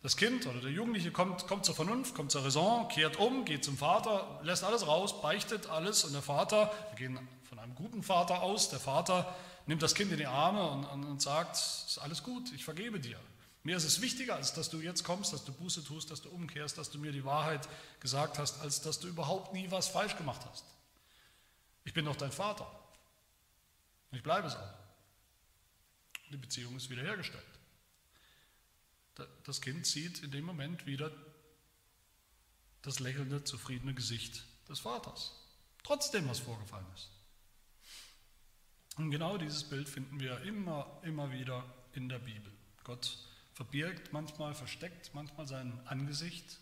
das 0.02 0.16
Kind 0.16 0.48
oder 0.48 0.62
der 0.62 0.72
Jugendliche 0.72 1.12
kommt, 1.12 1.48
kommt 1.48 1.66
zur 1.66 1.76
Vernunft, 1.76 2.16
kommt 2.16 2.32
zur 2.32 2.44
Raison, 2.46 2.88
kehrt 2.88 3.18
um, 3.18 3.44
geht 3.44 3.66
zum 3.66 3.78
Vater, 3.78 4.40
lässt 4.44 4.64
alles 4.64 4.88
raus, 4.88 5.22
beichtet 5.22 5.68
alles 5.68 6.06
und 6.06 6.14
der 6.14 6.22
Vater, 6.22 6.72
wir 6.92 6.98
gehen 6.98 7.20
von 7.44 7.60
einem 7.60 7.76
guten 7.76 8.02
Vater 8.02 8.42
aus, 8.42 8.70
der 8.70 8.80
Vater 8.80 9.36
nimmt 9.66 9.84
das 9.84 9.96
Kind 9.96 10.12
in 10.12 10.18
die 10.18 10.26
Arme 10.26 10.70
und, 10.72 10.86
und, 10.86 11.04
und 11.04 11.22
sagt, 11.22 11.58
ist 11.58 12.00
alles 12.02 12.24
gut, 12.24 12.52
ich 12.54 12.64
vergebe 12.64 13.00
dir. 13.00 13.20
Mir 13.64 13.76
ist 13.76 13.84
es 13.84 14.00
wichtiger, 14.00 14.36
als 14.36 14.54
dass 14.54 14.70
du 14.70 14.80
jetzt 14.80 15.04
kommst, 15.04 15.34
dass 15.34 15.44
du 15.44 15.52
Buße 15.52 15.84
tust, 15.84 16.10
dass 16.12 16.22
du 16.22 16.30
umkehrst, 16.30 16.78
dass 16.78 16.90
du 16.90 16.98
mir 16.98 17.12
die 17.12 17.26
Wahrheit 17.26 17.68
gesagt 18.00 18.40
hast, 18.40 18.62
als 18.62 18.82
dass 18.82 19.00
du 19.00 19.08
überhaupt 19.10 19.54
nie 19.54 19.70
was 19.70 19.90
falsch 19.90 20.16
gemacht 20.16 20.42
hast. 20.50 20.64
Ich 21.84 21.94
bin 21.94 22.06
doch 22.06 22.16
dein 22.16 22.32
Vater. 22.32 22.72
Ich 24.12 24.24
bleibe 24.24 24.48
es 24.48 24.56
auch. 24.56 24.74
Die 26.32 26.38
Beziehung 26.38 26.78
ist 26.78 26.90
wiederhergestellt. 26.90 27.59
Das 29.44 29.62
Kind 29.62 29.86
sieht 29.86 30.24
in 30.24 30.32
dem 30.32 30.46
Moment 30.46 30.86
wieder 30.86 31.12
das 32.82 33.00
lächelnde, 33.00 33.44
zufriedene 33.44 33.94
Gesicht 33.94 34.44
des 34.68 34.80
Vaters. 34.80 35.34
Trotzdem, 35.84 36.28
was 36.28 36.40
vorgefallen 36.40 36.86
ist. 36.96 37.10
Und 38.98 39.12
genau 39.12 39.38
dieses 39.38 39.64
Bild 39.64 39.88
finden 39.88 40.20
wir 40.20 40.42
immer, 40.42 41.00
immer 41.04 41.32
wieder 41.32 41.64
in 41.94 42.10
der 42.10 42.20
Bibel. 42.20 42.52
Gott 42.84 43.18
verbirgt 43.54 44.14
manchmal, 44.14 44.54
versteckt 44.54 45.14
manchmal 45.14 45.48
sein 45.48 45.80
Angesicht 45.86 46.60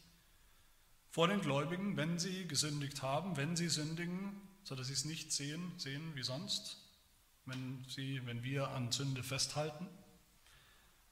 vor 1.10 1.28
den 1.28 1.42
Gläubigen, 1.42 1.98
wenn 1.98 2.20
sie 2.20 2.48
gesündigt 2.48 3.02
haben, 3.02 3.38
wenn 3.38 3.56
sie 3.56 3.70
sündigen, 3.70 4.42
sodass 4.64 4.88
sie 4.88 4.94
es 4.94 5.06
nicht 5.06 5.32
sehen, 5.32 5.74
sehen 5.78 6.16
wie 6.16 6.24
sonst 6.24 6.78
wenn, 7.48 7.86
sie, 7.88 8.22
wenn 8.26 8.44
wir 8.44 8.68
an 8.70 8.92
Sünde 8.92 9.24
festhalten, 9.24 9.88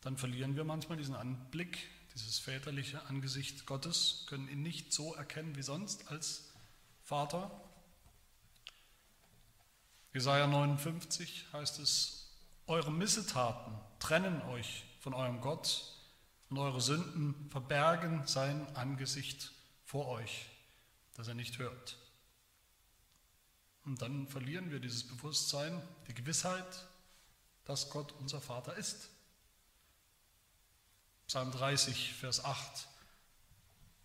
dann 0.05 0.17
verlieren 0.17 0.55
wir 0.55 0.63
manchmal 0.63 0.99
diesen 0.99 1.15
Anblick, 1.15 1.89
dieses 2.13 2.37
väterliche 2.37 3.03
Angesicht 3.07 3.65
Gottes, 3.65 4.27
können 4.29 4.47
ihn 4.47 4.61
nicht 4.61 4.93
so 4.93 5.15
erkennen 5.15 5.55
wie 5.55 5.63
sonst 5.63 6.11
als 6.11 6.51
Vater. 7.01 7.49
Jesaja 10.13 10.45
59 10.45 11.47
heißt 11.53 11.79
es: 11.79 12.29
Eure 12.67 12.91
Missetaten 12.91 13.73
trennen 13.97 14.43
euch 14.43 14.85
von 14.99 15.15
eurem 15.15 15.41
Gott 15.41 15.91
und 16.51 16.59
eure 16.59 16.81
Sünden 16.81 17.49
verbergen 17.49 18.27
sein 18.27 18.75
Angesicht 18.75 19.53
vor 19.85 20.07
euch, 20.09 20.45
dass 21.15 21.27
er 21.27 21.33
nicht 21.33 21.57
hört. 21.57 21.97
Und 23.85 24.03
dann 24.03 24.27
verlieren 24.27 24.69
wir 24.69 24.79
dieses 24.79 25.07
Bewusstsein, 25.07 25.81
die 26.07 26.13
Gewissheit, 26.13 26.85
dass 27.63 27.89
Gott 27.89 28.13
unser 28.19 28.39
Vater 28.39 28.77
ist. 28.77 29.09
Psalm 31.27 31.51
30, 31.51 32.13
Vers 32.13 32.43
8 32.43 32.87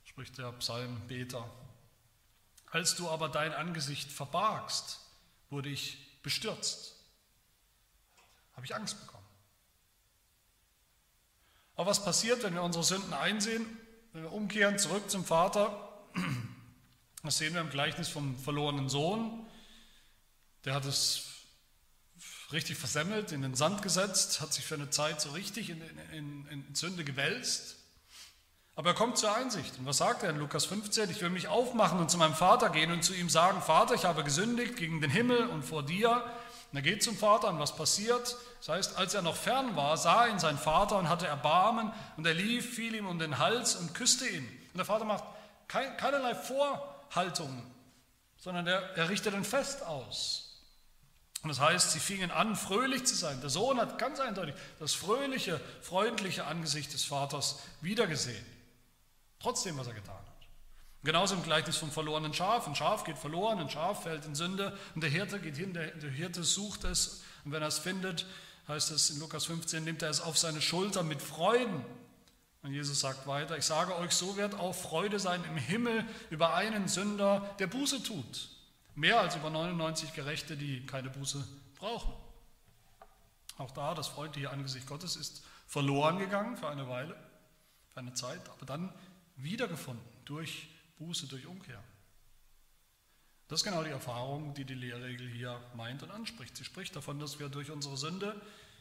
spricht 0.04 0.38
der 0.38 0.52
Psalmbeter. 0.52 1.48
Als 2.70 2.94
du 2.96 3.08
aber 3.08 3.28
dein 3.28 3.52
Angesicht 3.52 4.10
verbargst, 4.10 5.00
wurde 5.50 5.68
ich 5.68 6.20
bestürzt, 6.22 6.94
habe 8.54 8.64
ich 8.64 8.74
Angst 8.74 9.00
bekommen. 9.00 9.26
Aber 11.76 11.90
was 11.90 12.04
passiert, 12.04 12.42
wenn 12.42 12.54
wir 12.54 12.62
unsere 12.62 12.84
Sünden 12.84 13.12
einsehen, 13.12 13.64
wenn 14.12 14.22
wir 14.22 14.32
umkehren 14.32 14.78
zurück 14.78 15.10
zum 15.10 15.24
Vater? 15.24 15.88
Das 17.22 17.38
sehen 17.38 17.54
wir 17.54 17.60
im 17.60 17.70
Gleichnis 17.70 18.08
vom 18.08 18.38
verlorenen 18.38 18.88
Sohn. 18.88 19.46
Der 20.64 20.74
hat 20.74 20.84
es 20.84 21.29
richtig 22.52 22.76
versemmelt, 22.78 23.32
in 23.32 23.42
den 23.42 23.54
Sand 23.54 23.82
gesetzt, 23.82 24.40
hat 24.40 24.52
sich 24.52 24.64
für 24.64 24.74
eine 24.74 24.90
Zeit 24.90 25.20
so 25.20 25.30
richtig 25.30 25.70
in, 25.70 25.80
in, 26.12 26.46
in 26.48 26.74
Sünde 26.74 27.04
gewälzt. 27.04 27.76
Aber 28.76 28.90
er 28.90 28.94
kommt 28.94 29.18
zur 29.18 29.34
Einsicht. 29.34 29.78
Und 29.78 29.86
was 29.86 29.98
sagt 29.98 30.22
er 30.22 30.30
in 30.30 30.38
Lukas 30.38 30.64
15? 30.64 31.10
Ich 31.10 31.20
will 31.20 31.30
mich 31.30 31.48
aufmachen 31.48 31.98
und 31.98 32.10
zu 32.10 32.16
meinem 32.16 32.34
Vater 32.34 32.70
gehen 32.70 32.90
und 32.92 33.04
zu 33.04 33.12
ihm 33.12 33.28
sagen, 33.28 33.60
Vater, 33.60 33.94
ich 33.94 34.04
habe 34.04 34.24
gesündigt 34.24 34.76
gegen 34.76 35.00
den 35.00 35.10
Himmel 35.10 35.48
und 35.48 35.64
vor 35.64 35.82
dir. 35.82 36.24
Und 36.72 36.78
er 36.78 36.82
geht 36.82 37.02
zum 37.02 37.16
Vater 37.16 37.48
und 37.48 37.58
was 37.58 37.76
passiert? 37.76 38.36
Das 38.60 38.68
heißt, 38.68 38.96
als 38.96 39.14
er 39.14 39.22
noch 39.22 39.36
fern 39.36 39.76
war, 39.76 39.96
sah 39.96 40.26
ihn 40.28 40.38
sein 40.38 40.56
Vater 40.56 40.96
und 40.98 41.08
hatte 41.08 41.26
Erbarmen 41.26 41.92
und 42.16 42.26
er 42.26 42.34
lief, 42.34 42.74
fiel 42.74 42.94
ihm 42.94 43.06
um 43.06 43.18
den 43.18 43.38
Hals 43.38 43.74
und 43.74 43.92
küsste 43.94 44.26
ihn. 44.26 44.46
Und 44.72 44.78
der 44.78 44.84
Vater 44.84 45.04
macht 45.04 45.24
keinerlei 45.68 46.34
Vorhaltungen, 46.34 47.62
sondern 48.38 48.66
er, 48.66 48.96
er 48.96 49.08
richtet 49.08 49.34
ein 49.34 49.44
Fest 49.44 49.84
aus. 49.84 50.49
Und 51.42 51.48
das 51.48 51.60
heißt, 51.60 51.92
sie 51.92 52.00
fingen 52.00 52.30
an, 52.30 52.54
fröhlich 52.54 53.06
zu 53.06 53.14
sein. 53.14 53.40
Der 53.40 53.48
Sohn 53.48 53.78
hat 53.78 53.98
ganz 53.98 54.20
eindeutig 54.20 54.54
das 54.78 54.92
fröhliche, 54.92 55.58
freundliche 55.80 56.44
Angesicht 56.44 56.92
des 56.92 57.04
Vaters 57.04 57.58
wiedergesehen. 57.80 58.44
Trotzdem, 59.38 59.78
was 59.78 59.86
er 59.86 59.94
getan 59.94 60.14
hat. 60.14 60.26
genauso 61.02 61.34
im 61.34 61.42
Gleichnis 61.42 61.78
vom 61.78 61.90
verlorenen 61.90 62.34
Schaf. 62.34 62.66
Ein 62.66 62.76
Schaf 62.76 63.04
geht 63.04 63.16
verloren, 63.16 63.58
ein 63.58 63.70
Schaf 63.70 64.02
fällt 64.02 64.26
in 64.26 64.34
Sünde 64.34 64.76
und 64.94 65.02
der 65.02 65.08
Hirte 65.08 65.40
geht 65.40 65.56
hin, 65.56 65.72
der, 65.72 65.86
der 65.92 66.10
Hirte 66.10 66.44
sucht 66.44 66.84
es 66.84 67.22
und 67.46 67.52
wenn 67.52 67.62
er 67.62 67.68
es 67.68 67.78
findet, 67.78 68.26
heißt 68.68 68.90
es 68.90 69.08
in 69.08 69.18
Lukas 69.18 69.46
15, 69.46 69.82
nimmt 69.82 70.02
er 70.02 70.10
es 70.10 70.20
auf 70.20 70.36
seine 70.36 70.60
Schulter 70.60 71.02
mit 71.02 71.22
Freuden 71.22 71.82
Und 72.62 72.74
Jesus 72.74 73.00
sagt 73.00 73.26
weiter, 73.26 73.56
ich 73.56 73.64
sage 73.64 73.96
euch, 73.96 74.12
so 74.12 74.36
wird 74.36 74.54
auch 74.54 74.74
Freude 74.74 75.18
sein 75.18 75.42
im 75.44 75.56
Himmel 75.56 76.04
über 76.28 76.54
einen 76.54 76.86
Sünder, 76.86 77.54
der 77.58 77.66
Buße 77.66 78.02
tut. 78.02 78.50
Mehr 78.94 79.20
als 79.20 79.36
über 79.36 79.50
99 79.50 80.12
Gerechte, 80.14 80.56
die 80.56 80.84
keine 80.86 81.10
Buße 81.10 81.46
brauchen. 81.76 82.12
Auch 83.58 83.70
da, 83.72 83.94
das 83.94 84.08
freundliche 84.08 84.50
Angesicht 84.50 84.86
Gottes 84.86 85.16
ist 85.16 85.42
verloren 85.66 86.18
gegangen 86.18 86.56
für 86.56 86.68
eine 86.68 86.88
Weile, 86.88 87.14
für 87.90 88.00
eine 88.00 88.14
Zeit, 88.14 88.48
aber 88.48 88.66
dann 88.66 88.92
wiedergefunden 89.36 90.04
durch 90.24 90.68
Buße, 90.98 91.26
durch 91.28 91.46
Umkehr. 91.46 91.82
Das 93.48 93.60
ist 93.60 93.64
genau 93.64 93.82
die 93.82 93.90
Erfahrung, 93.90 94.54
die 94.54 94.64
die 94.64 94.74
Lehrregel 94.74 95.28
hier 95.28 95.60
meint 95.74 96.02
und 96.02 96.10
anspricht. 96.10 96.56
Sie 96.56 96.64
spricht 96.64 96.94
davon, 96.94 97.18
dass 97.18 97.38
wir 97.38 97.48
durch 97.48 97.70
unsere 97.70 97.96
Sünde, 97.96 98.40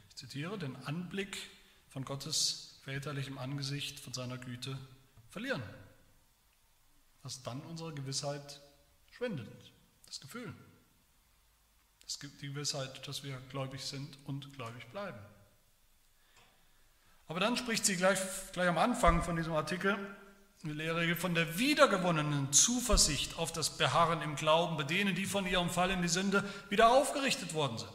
ich 0.09 0.15
zitiere, 0.15 0.57
den 0.57 0.75
Anblick 0.85 1.37
von 1.87 2.05
Gottes 2.05 2.79
väterlichem 2.83 3.37
Angesicht, 3.37 3.99
von 3.99 4.13
seiner 4.13 4.37
Güte 4.37 4.77
verlieren. 5.29 5.63
Dass 7.23 7.41
dann 7.43 7.61
unsere 7.61 7.93
Gewissheit 7.93 8.61
schwindet, 9.11 9.71
das 10.09 10.19
Gefühl. 10.19 10.53
Das 12.03 12.19
gibt 12.19 12.41
die 12.41 12.47
Gewissheit, 12.47 13.07
dass 13.07 13.23
wir 13.23 13.37
gläubig 13.49 13.81
sind 13.81 14.17
und 14.25 14.51
gläubig 14.53 14.87
bleiben. 14.91 15.19
Aber 17.27 17.39
dann 17.39 17.55
spricht 17.55 17.85
sie 17.85 17.95
gleich, 17.95 18.19
gleich 18.51 18.67
am 18.67 18.79
Anfang 18.79 19.21
von 19.21 19.35
diesem 19.35 19.53
Artikel, 19.53 19.95
die 20.63 20.71
Lehre 20.71 21.15
von 21.15 21.35
der 21.35 21.59
wiedergewonnenen 21.59 22.51
Zuversicht 22.51 23.37
auf 23.37 23.53
das 23.53 23.77
Beharren 23.77 24.23
im 24.23 24.35
Glauben 24.35 24.75
bei 24.75 24.83
denen, 24.83 25.13
die 25.13 25.27
von 25.27 25.45
ihrem 25.45 25.69
Fall 25.69 25.91
in 25.91 26.01
die 26.01 26.07
Sünde 26.07 26.43
wieder 26.69 26.89
aufgerichtet 26.89 27.53
worden 27.53 27.77
sind. 27.77 27.91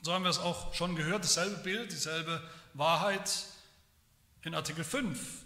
So 0.00 0.14
haben 0.14 0.24
wir 0.24 0.30
es 0.30 0.38
auch 0.38 0.72
schon 0.72 0.96
gehört, 0.96 1.24
dasselbe 1.24 1.58
Bild, 1.58 1.92
dieselbe 1.92 2.42
Wahrheit 2.72 3.44
in 4.42 4.54
Artikel 4.54 4.84
5, 4.84 5.44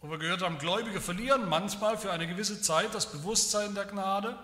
wo 0.00 0.08
wir 0.08 0.18
gehört 0.18 0.42
haben, 0.42 0.58
Gläubige 0.58 1.00
verlieren 1.00 1.48
manchmal 1.48 1.98
für 1.98 2.12
eine 2.12 2.28
gewisse 2.28 2.62
Zeit 2.62 2.94
das 2.94 3.10
Bewusstsein 3.10 3.74
der 3.74 3.86
Gnade, 3.86 4.38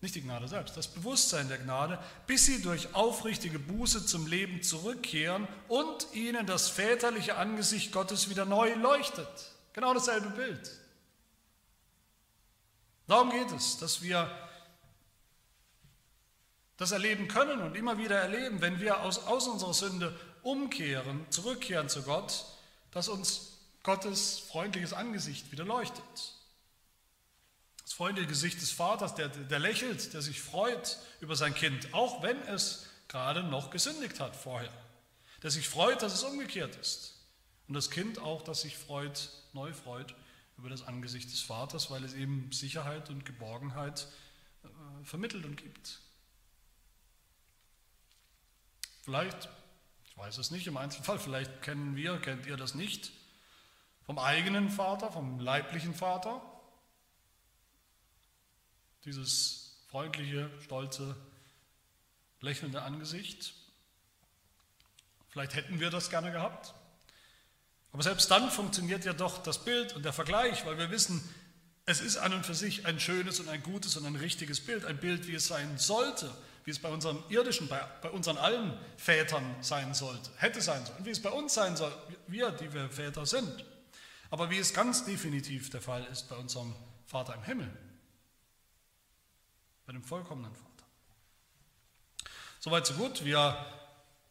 nicht 0.00 0.14
die 0.14 0.22
Gnade 0.22 0.46
selbst, 0.46 0.76
das 0.76 0.88
Bewusstsein 0.88 1.48
der 1.48 1.58
Gnade, 1.58 1.98
bis 2.26 2.46
sie 2.46 2.60
durch 2.60 2.94
aufrichtige 2.94 3.58
Buße 3.58 4.04
zum 4.04 4.26
Leben 4.26 4.62
zurückkehren 4.62 5.48
und 5.68 6.08
ihnen 6.12 6.46
das 6.46 6.68
väterliche 6.68 7.36
Angesicht 7.36 7.92
Gottes 7.92 8.28
wieder 8.28 8.44
neu 8.44 8.74
leuchtet. 8.74 9.28
Genau 9.72 9.94
dasselbe 9.94 10.30
Bild. 10.30 10.70
Darum 13.06 13.30
geht 13.30 13.50
es, 13.52 13.78
dass 13.78 14.02
wir 14.02 14.30
das 16.76 16.90
erleben 16.92 17.28
können 17.28 17.62
und 17.62 17.74
immer 17.74 17.96
wieder 17.96 18.16
erleben, 18.16 18.60
wenn 18.60 18.80
wir 18.80 19.00
aus, 19.00 19.18
aus 19.20 19.48
unserer 19.48 19.74
Sünde 19.74 20.18
umkehren, 20.42 21.24
zurückkehren 21.30 21.88
zu 21.88 22.02
Gott, 22.02 22.44
dass 22.90 23.08
uns 23.08 23.58
Gottes 23.82 24.38
freundliches 24.38 24.92
Angesicht 24.92 25.52
wieder 25.52 25.64
leuchtet. 25.64 26.35
Das 27.86 27.92
freundliche 27.92 28.26
Gesicht 28.26 28.60
des 28.60 28.72
Vaters, 28.72 29.14
der, 29.14 29.28
der 29.28 29.60
lächelt, 29.60 30.12
der 30.12 30.20
sich 30.20 30.42
freut 30.42 30.98
über 31.20 31.36
sein 31.36 31.54
Kind, 31.54 31.94
auch 31.94 32.20
wenn 32.20 32.36
es 32.42 32.88
gerade 33.06 33.44
noch 33.44 33.70
gesündigt 33.70 34.18
hat 34.18 34.34
vorher. 34.34 34.72
Der 35.44 35.52
sich 35.52 35.68
freut, 35.68 36.02
dass 36.02 36.12
es 36.12 36.24
umgekehrt 36.24 36.74
ist. 36.74 37.14
Und 37.68 37.74
das 37.74 37.92
Kind 37.92 38.18
auch, 38.18 38.42
das 38.42 38.62
sich 38.62 38.76
freut, 38.76 39.30
neu 39.52 39.72
freut 39.72 40.16
über 40.58 40.68
das 40.68 40.82
Angesicht 40.82 41.30
des 41.30 41.42
Vaters, 41.42 41.88
weil 41.88 42.02
es 42.02 42.14
eben 42.14 42.50
Sicherheit 42.50 43.08
und 43.08 43.24
Geborgenheit 43.24 44.08
äh, 44.64 45.04
vermittelt 45.04 45.44
und 45.44 45.54
gibt. 45.54 46.00
Vielleicht, 49.04 49.48
ich 50.06 50.18
weiß 50.18 50.38
es 50.38 50.50
nicht 50.50 50.66
im 50.66 50.76
Einzelfall, 50.76 51.20
vielleicht 51.20 51.62
kennen 51.62 51.94
wir, 51.94 52.18
kennt 52.18 52.46
ihr 52.46 52.56
das 52.56 52.74
nicht, 52.74 53.12
vom 54.06 54.18
eigenen 54.18 54.70
Vater, 54.70 55.12
vom 55.12 55.38
leiblichen 55.38 55.94
Vater, 55.94 56.42
dieses 59.06 59.76
freundliche, 59.88 60.50
stolze, 60.64 61.16
lächelnde 62.40 62.82
Angesicht. 62.82 63.54
Vielleicht 65.30 65.54
hätten 65.54 65.80
wir 65.80 65.90
das 65.90 66.10
gerne 66.10 66.32
gehabt. 66.32 66.74
Aber 67.92 68.02
selbst 68.02 68.30
dann 68.30 68.50
funktioniert 68.50 69.04
ja 69.04 69.12
doch 69.12 69.42
das 69.42 69.64
Bild 69.64 69.94
und 69.94 70.04
der 70.04 70.12
Vergleich, 70.12 70.66
weil 70.66 70.76
wir 70.76 70.90
wissen, 70.90 71.22
es 71.86 72.00
ist 72.00 72.16
an 72.16 72.34
und 72.34 72.44
für 72.44 72.54
sich 72.54 72.84
ein 72.84 72.98
schönes 72.98 73.38
und 73.38 73.48
ein 73.48 73.62
gutes 73.62 73.96
und 73.96 74.04
ein 74.06 74.16
richtiges 74.16 74.60
Bild, 74.60 74.84
ein 74.84 74.98
Bild, 74.98 75.28
wie 75.28 75.34
es 75.34 75.46
sein 75.46 75.78
sollte, 75.78 76.30
wie 76.64 76.72
es 76.72 76.80
bei 76.80 76.88
unserem 76.88 77.22
irdischen, 77.28 77.68
bei, 77.68 77.80
bei 78.02 78.10
unseren 78.10 78.38
allen 78.38 78.76
Vätern 78.96 79.54
sein 79.60 79.94
sollte, 79.94 80.30
hätte 80.36 80.60
sein 80.60 80.84
sollen, 80.84 81.04
wie 81.04 81.10
es 81.10 81.22
bei 81.22 81.30
uns 81.30 81.54
sein 81.54 81.76
soll, 81.76 81.92
wir, 82.26 82.50
die 82.50 82.74
wir 82.74 82.90
Väter 82.90 83.24
sind. 83.24 83.64
Aber 84.30 84.50
wie 84.50 84.58
es 84.58 84.74
ganz 84.74 85.04
definitiv 85.04 85.70
der 85.70 85.80
Fall 85.80 86.04
ist 86.06 86.28
bei 86.28 86.34
unserem 86.36 86.74
Vater 87.06 87.36
im 87.36 87.44
Himmel 87.44 87.70
bei 89.86 89.92
dem 89.92 90.02
vollkommenen 90.02 90.54
Vater. 90.54 90.84
Soweit 92.58 92.86
so 92.86 92.94
gut. 92.94 93.24
Wir 93.24 93.56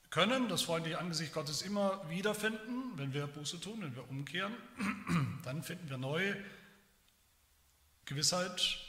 können 0.10 0.50
das 0.50 0.62
freundliche 0.62 1.00
Angesicht 1.00 1.34
Gottes 1.34 1.62
immer 1.62 2.08
wiederfinden, 2.10 2.98
wenn 2.98 3.14
wir 3.14 3.28
Buße 3.28 3.60
tun, 3.60 3.82
wenn 3.82 3.96
wir 3.96 4.10
umkehren. 4.10 4.54
Dann 5.44 5.64
finden 5.64 5.90
wir 5.90 5.98
neue 5.98 6.36
Gewissheit 8.06 8.80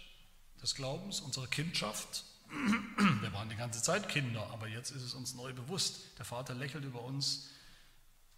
des 0.62 0.74
Glaubens, 0.74 1.20
unserer 1.20 1.46
Kindschaft. 1.46 2.24
Wir 3.20 3.32
waren 3.32 3.48
die 3.48 3.56
ganze 3.56 3.82
Zeit 3.82 4.08
Kinder, 4.08 4.48
aber 4.52 4.68
jetzt 4.68 4.90
ist 4.90 5.02
es 5.02 5.14
uns 5.14 5.34
neu 5.34 5.52
bewusst. 5.52 6.16
Der 6.18 6.24
Vater 6.24 6.54
lächelt 6.54 6.84
über 6.84 7.02
uns. 7.02 7.50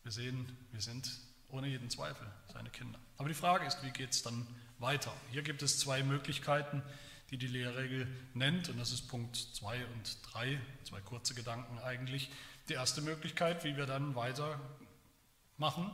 Wir 0.02 0.12
sehen, 0.12 0.56
wir 0.72 0.80
sind 0.80 1.10
ohne 1.48 1.68
jeden 1.68 1.90
Zweifel 1.90 2.26
seine 2.52 2.70
Kinder. 2.70 2.98
Aber 3.18 3.28
die 3.28 3.34
Frage 3.34 3.66
ist, 3.66 3.82
wie 3.82 3.90
geht 3.90 4.10
es 4.10 4.22
dann 4.22 4.46
weiter? 4.78 5.12
Hier 5.30 5.42
gibt 5.42 5.62
es 5.62 5.78
zwei 5.78 6.02
Möglichkeiten, 6.02 6.82
die 7.30 7.38
die 7.38 7.46
Lehrregel 7.46 8.06
nennt. 8.34 8.68
Und 8.68 8.78
das 8.78 8.92
ist 8.92 9.08
Punkt 9.08 9.36
2 9.36 9.86
und 9.86 10.18
3, 10.32 10.60
zwei 10.84 11.00
kurze 11.00 11.34
Gedanken 11.34 11.78
eigentlich. 11.78 12.30
Die 12.68 12.74
erste 12.74 13.00
Möglichkeit, 13.00 13.64
wie 13.64 13.76
wir 13.76 13.86
dann 13.86 14.14
weitermachen, 14.14 15.90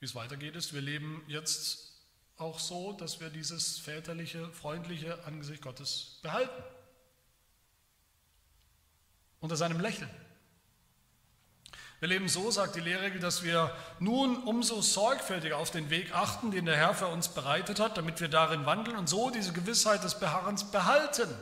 wie 0.00 0.04
es 0.06 0.14
weitergeht, 0.14 0.56
ist, 0.56 0.74
wir 0.74 0.82
leben 0.82 1.22
jetzt 1.28 1.92
auch 2.36 2.58
so, 2.58 2.92
dass 2.92 3.20
wir 3.20 3.30
dieses 3.30 3.78
väterliche, 3.78 4.50
freundliche 4.52 5.24
Angesicht 5.24 5.62
Gottes 5.62 6.18
behalten. 6.22 6.62
Unter 9.40 9.56
seinem 9.56 9.80
Lächeln. 9.80 10.10
Wir 12.04 12.08
leben 12.08 12.28
so, 12.28 12.50
sagt 12.50 12.76
die 12.76 12.80
Lehrregel, 12.80 13.18
dass 13.18 13.44
wir 13.44 13.74
nun 13.98 14.36
umso 14.42 14.82
sorgfältiger 14.82 15.56
auf 15.56 15.70
den 15.70 15.88
Weg 15.88 16.14
achten, 16.14 16.50
den 16.50 16.66
der 16.66 16.76
Herr 16.76 16.92
für 16.92 17.06
uns 17.06 17.28
bereitet 17.28 17.80
hat, 17.80 17.96
damit 17.96 18.20
wir 18.20 18.28
darin 18.28 18.66
wandeln 18.66 18.98
und 18.98 19.08
so 19.08 19.30
diese 19.30 19.54
Gewissheit 19.54 20.04
des 20.04 20.20
Beharrens 20.20 20.64
behalten. 20.64 21.34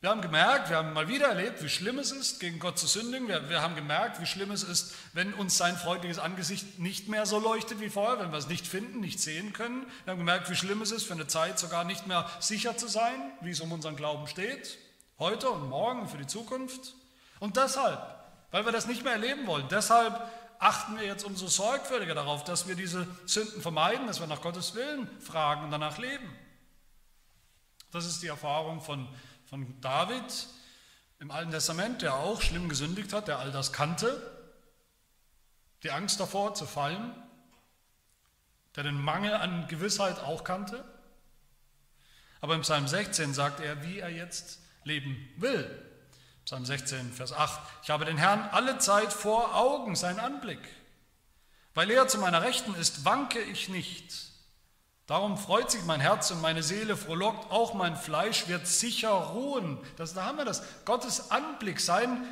Wir 0.00 0.10
haben 0.10 0.22
gemerkt, 0.22 0.70
wir 0.70 0.76
haben 0.78 0.92
mal 0.92 1.06
wieder 1.06 1.28
erlebt, 1.28 1.62
wie 1.62 1.68
schlimm 1.68 2.00
es 2.00 2.10
ist, 2.10 2.40
gegen 2.40 2.58
Gott 2.58 2.80
zu 2.80 2.88
sündigen. 2.88 3.28
Wir, 3.28 3.48
wir, 3.48 3.62
haben 3.62 3.76
gemerkt, 3.76 4.20
wie 4.20 4.26
schlimm 4.26 4.50
es 4.50 4.64
ist, 4.64 4.96
wenn 5.12 5.32
uns 5.32 5.56
sein 5.56 5.76
freundliches 5.76 6.18
Angesicht 6.18 6.80
nicht 6.80 7.06
mehr 7.06 7.26
so 7.26 7.38
leuchtet 7.38 7.78
wie 7.78 7.90
vorher, 7.90 8.18
wenn 8.18 8.32
wir 8.32 8.38
es 8.38 8.48
nicht 8.48 8.66
finden, 8.66 8.98
nicht 8.98 9.20
sehen 9.20 9.52
können. 9.52 9.86
Wir 10.02 10.10
haben 10.10 10.18
gemerkt, 10.18 10.50
wie 10.50 10.56
schlimm 10.56 10.82
es 10.82 10.90
ist, 10.90 11.04
für 11.04 11.14
eine 11.14 11.28
Zeit 11.28 11.60
sogar 11.60 11.84
nicht 11.84 12.08
mehr 12.08 12.28
sicher 12.40 12.76
zu 12.76 12.88
sein, 12.88 13.30
wie 13.42 13.50
es 13.50 13.60
um 13.60 13.70
unseren 13.70 13.94
Glauben 13.94 14.26
steht, 14.26 14.78
heute 15.20 15.48
und 15.48 15.68
morgen 15.68 16.08
für 16.08 16.18
die 16.18 16.26
Zukunft. 16.26 16.94
Und 17.38 17.56
deshalb 17.56 18.15
weil 18.56 18.64
wir 18.64 18.72
das 18.72 18.86
nicht 18.86 19.04
mehr 19.04 19.12
erleben 19.12 19.46
wollen. 19.46 19.68
Deshalb 19.68 20.18
achten 20.58 20.96
wir 20.96 21.04
jetzt 21.04 21.24
umso 21.24 21.46
sorgfältiger 21.46 22.14
darauf, 22.14 22.42
dass 22.42 22.66
wir 22.66 22.74
diese 22.74 23.06
Sünden 23.26 23.60
vermeiden, 23.60 24.06
dass 24.06 24.18
wir 24.18 24.26
nach 24.26 24.40
Gottes 24.40 24.74
Willen 24.74 25.10
fragen 25.20 25.64
und 25.64 25.70
danach 25.70 25.98
leben. 25.98 26.34
Das 27.92 28.06
ist 28.06 28.22
die 28.22 28.28
Erfahrung 28.28 28.80
von, 28.80 29.06
von 29.44 29.78
David 29.82 30.46
im 31.18 31.30
Alten 31.30 31.50
Testament, 31.50 32.00
der 32.00 32.14
auch 32.14 32.40
schlimm 32.40 32.70
gesündigt 32.70 33.12
hat, 33.12 33.28
der 33.28 33.40
all 33.40 33.52
das 33.52 33.74
kannte, 33.74 34.22
die 35.82 35.90
Angst 35.90 36.18
davor 36.18 36.54
zu 36.54 36.64
fallen, 36.64 37.14
der 38.74 38.84
den 38.84 38.98
Mangel 38.98 39.34
an 39.34 39.68
Gewissheit 39.68 40.18
auch 40.20 40.44
kannte. 40.44 40.82
Aber 42.40 42.54
im 42.54 42.62
Psalm 42.62 42.88
16 42.88 43.34
sagt 43.34 43.60
er, 43.60 43.84
wie 43.84 43.98
er 43.98 44.08
jetzt 44.08 44.60
leben 44.84 45.28
will. 45.36 45.85
Psalm 46.46 46.64
16, 46.64 47.12
Vers 47.12 47.32
8. 47.32 47.60
Ich 47.82 47.90
habe 47.90 48.04
den 48.04 48.18
Herrn 48.18 48.48
alle 48.52 48.78
Zeit 48.78 49.12
vor 49.12 49.56
Augen, 49.56 49.96
sein 49.96 50.20
Anblick. 50.20 50.60
Weil 51.74 51.90
er 51.90 52.06
zu 52.06 52.18
meiner 52.18 52.40
Rechten 52.40 52.72
ist, 52.76 53.04
wanke 53.04 53.40
ich 53.40 53.68
nicht. 53.68 54.14
Darum 55.08 55.38
freut 55.38 55.72
sich 55.72 55.82
mein 55.82 55.98
Herz 55.98 56.30
und 56.30 56.40
meine 56.40 56.62
Seele 56.62 56.96
frohlockt, 56.96 57.50
auch 57.50 57.74
mein 57.74 57.96
Fleisch 57.96 58.46
wird 58.46 58.68
sicher 58.68 59.10
ruhen. 59.10 59.78
Das, 59.96 60.14
da 60.14 60.24
haben 60.24 60.38
wir 60.38 60.44
das. 60.44 60.62
Gottes 60.84 61.32
Anblick, 61.32 61.80
sein 61.80 62.24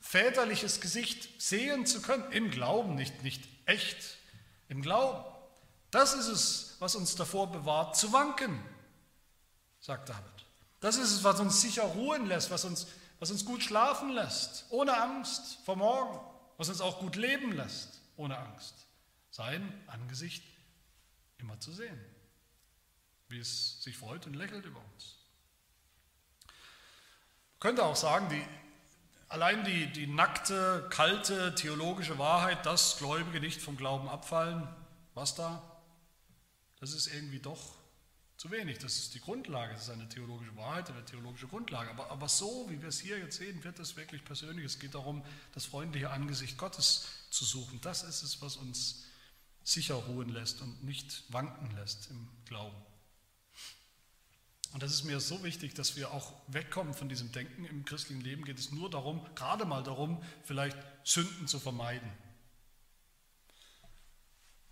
väterliches 0.00 0.82
Gesicht 0.82 1.40
sehen 1.40 1.86
zu 1.86 2.02
können, 2.02 2.30
im 2.32 2.50
Glauben, 2.50 2.96
nicht, 2.96 3.22
nicht 3.22 3.48
echt, 3.64 4.18
im 4.68 4.82
Glauben. 4.82 5.24
Das 5.90 6.12
ist 6.12 6.28
es, 6.28 6.76
was 6.80 6.96
uns 6.96 7.16
davor 7.16 7.50
bewahrt, 7.50 7.96
zu 7.96 8.12
wanken, 8.12 8.62
sagt 9.80 10.10
David. 10.10 10.33
Das 10.84 10.96
ist 10.96 11.12
es, 11.12 11.24
was 11.24 11.40
uns 11.40 11.62
sicher 11.62 11.84
ruhen 11.84 12.26
lässt, 12.26 12.50
was 12.50 12.66
uns, 12.66 12.86
was 13.18 13.30
uns 13.30 13.46
gut 13.46 13.62
schlafen 13.62 14.10
lässt, 14.10 14.66
ohne 14.68 14.94
Angst 14.94 15.56
vor 15.64 15.76
morgen. 15.76 16.20
was 16.58 16.68
uns 16.68 16.82
auch 16.82 16.98
gut 16.98 17.16
leben 17.16 17.52
lässt, 17.52 18.02
ohne 18.16 18.36
Angst. 18.36 18.74
Sein 19.30 19.82
Angesicht 19.86 20.44
immer 21.38 21.58
zu 21.58 21.72
sehen, 21.72 21.98
wie 23.28 23.38
es 23.38 23.82
sich 23.82 23.96
freut 23.96 24.26
und 24.26 24.34
lächelt 24.34 24.66
über 24.66 24.78
uns. 24.92 25.16
Man 26.44 27.60
könnte 27.60 27.84
auch 27.86 27.96
sagen, 27.96 28.28
die, 28.28 28.44
allein 29.28 29.64
die, 29.64 29.90
die 29.90 30.06
nackte, 30.06 30.86
kalte 30.90 31.54
theologische 31.54 32.18
Wahrheit, 32.18 32.66
dass 32.66 32.98
Gläubige 32.98 33.40
nicht 33.40 33.62
vom 33.62 33.78
Glauben 33.78 34.06
abfallen, 34.06 34.68
was 35.14 35.34
da? 35.34 35.62
Das 36.78 36.92
ist 36.92 37.06
irgendwie 37.06 37.40
doch 37.40 37.83
zu 38.44 38.50
wenig. 38.50 38.78
Das 38.78 38.98
ist 38.98 39.14
die 39.14 39.20
Grundlage, 39.20 39.72
das 39.72 39.84
ist 39.84 39.90
eine 39.90 40.06
theologische 40.06 40.54
Wahrheit, 40.54 40.90
eine 40.90 41.02
theologische 41.06 41.46
Grundlage. 41.46 41.88
Aber, 41.88 42.10
aber 42.10 42.28
so, 42.28 42.66
wie 42.68 42.78
wir 42.78 42.90
es 42.90 43.00
hier 43.00 43.18
jetzt 43.18 43.38
sehen, 43.38 43.64
wird 43.64 43.78
es 43.78 43.96
wirklich 43.96 44.22
persönlich. 44.22 44.66
Es 44.66 44.78
geht 44.78 44.94
darum, 44.94 45.24
das 45.54 45.64
freundliche 45.64 46.10
Angesicht 46.10 46.58
Gottes 46.58 47.06
zu 47.30 47.46
suchen. 47.46 47.80
Das 47.80 48.02
ist 48.02 48.22
es, 48.22 48.42
was 48.42 48.56
uns 48.56 49.04
sicher 49.62 49.94
ruhen 49.94 50.28
lässt 50.28 50.60
und 50.60 50.84
nicht 50.84 51.24
wanken 51.28 51.74
lässt 51.74 52.10
im 52.10 52.28
Glauben. 52.44 52.76
Und 54.74 54.82
das 54.82 54.92
ist 54.92 55.04
mir 55.04 55.20
so 55.20 55.42
wichtig, 55.42 55.72
dass 55.72 55.96
wir 55.96 56.10
auch 56.10 56.34
wegkommen 56.48 56.92
von 56.92 57.08
diesem 57.08 57.32
Denken. 57.32 57.64
Im 57.64 57.86
christlichen 57.86 58.20
Leben 58.20 58.44
geht 58.44 58.58
es 58.58 58.72
nur 58.72 58.90
darum, 58.90 59.26
gerade 59.34 59.64
mal 59.64 59.82
darum, 59.82 60.22
vielleicht 60.42 60.76
Sünden 61.02 61.48
zu 61.48 61.58
vermeiden 61.58 62.12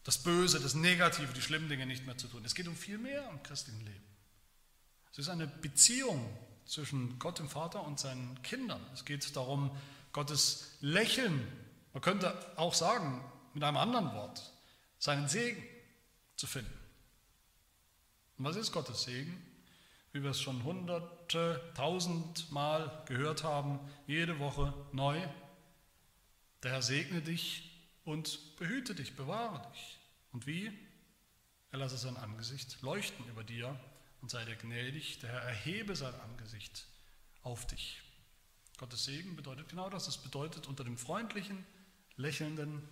das 0.05 0.19
Böse, 0.19 0.61
das 0.61 0.75
Negative, 0.75 1.33
die 1.33 1.43
schlimmen 1.43 1.69
Dinge 1.69 1.87
nicht 1.87 2.07
mehr 2.07 2.19
zu 2.19 2.27
tun. 2.27 2.45
Es 2.45 2.55
geht 2.55 2.69
um 2.69 2.77
viel 2.77 2.99
mehr 2.99 3.29
im 3.31 3.43
christlichen 3.43 3.81
Leben. 3.81 4.05
Es 5.13 5.19
ist 5.19 5.29
eine 5.29 5.47
Beziehung 5.47 6.27
zwischen 6.65 7.19
Gott 7.19 7.39
dem 7.39 7.49
Vater 7.49 7.85
und 7.85 8.01
seinen 8.01 8.41
Kindern. 8.43 8.81
Es 8.95 9.05
geht 9.05 9.37
darum, 9.37 9.71
Gottes 10.13 10.77
Lächeln, 10.81 11.47
man 11.93 12.03
könnte 12.03 12.35
auch 12.57 12.75
sagen, 12.75 13.23
mit 13.55 13.63
einem 13.63 13.77
anderen 13.77 14.13
Wort, 14.13 14.53
seinen 14.99 15.29
Segen 15.29 15.63
zu 16.37 16.47
finden. 16.47 16.73
Und 18.39 18.45
was 18.45 18.57
ist 18.57 18.73
Gottes 18.73 19.03
Segen? 19.03 19.41
Wie 20.13 20.23
wir 20.23 20.31
es 20.31 20.41
schon 20.41 20.65
hunderte, 20.65 21.61
tausendmal 21.75 23.03
gehört 23.07 23.45
haben, 23.45 23.79
jede 24.07 24.39
Woche 24.39 24.75
neu. 24.93 25.21
Der 26.63 26.73
Herr 26.73 26.83
segne 26.83 27.23
dich 27.23 27.72
und 28.05 28.57
behüte 28.57 28.95
dich, 28.95 29.15
bewahre 29.15 29.69
dich. 29.71 29.99
Und 30.33 30.47
wie? 30.47 30.73
Er 31.71 31.79
lasse 31.79 31.97
sein 31.97 32.17
Angesicht 32.17 32.83
leuchten 32.83 33.27
über 33.29 33.45
dir 33.45 33.79
und 34.21 34.31
sei 34.31 34.45
dir 34.45 34.57
gnädig. 34.57 35.19
Der 35.21 35.31
Herr 35.31 35.41
erhebe 35.43 35.97
sein 35.97 36.15
Angesicht 36.17 36.87
auf 37.43 37.67
dich. 37.67 38.03
Gottes 38.79 39.05
Segen 39.05 39.37
bedeutet 39.37 39.69
genau 39.69 39.89
das. 39.89 40.09
Es 40.09 40.19
bedeutet, 40.19 40.67
unter 40.67 40.85
dem 40.85 40.99
freundlichen, 40.99 41.65
lächelnden 42.17 42.83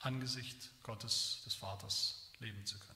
Angesicht 0.00 0.70
Gottes, 0.82 1.42
des 1.44 1.54
Vaters, 1.54 2.32
leben 2.38 2.64
zu 2.64 2.78
können. 2.78 2.90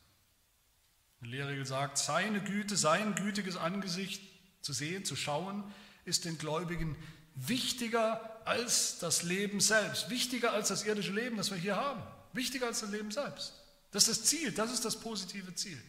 Eine 1.20 1.30
Lehrregel 1.30 1.66
sagt, 1.66 1.98
seine 1.98 2.42
Güte, 2.42 2.76
sein 2.76 3.14
gütiges 3.14 3.56
Angesicht 3.56 4.22
zu 4.62 4.72
sehen, 4.72 5.04
zu 5.04 5.16
schauen, 5.16 5.64
ist 6.04 6.24
den 6.24 6.38
Gläubigen 6.38 6.96
wichtiger 7.34 8.40
als 8.44 8.98
das 8.98 9.22
Leben 9.22 9.60
selbst, 9.60 10.10
wichtiger 10.10 10.52
als 10.52 10.68
das 10.68 10.84
irdische 10.84 11.12
Leben, 11.12 11.36
das 11.36 11.50
wir 11.50 11.58
hier 11.58 11.76
haben, 11.76 12.02
wichtiger 12.32 12.66
als 12.66 12.80
das 12.80 12.90
Leben 12.90 13.10
selbst. 13.10 13.54
Das 13.90 14.08
ist 14.08 14.20
das 14.22 14.28
Ziel, 14.28 14.52
das 14.52 14.72
ist 14.72 14.84
das 14.84 14.98
positive 14.98 15.54
Ziel. 15.54 15.80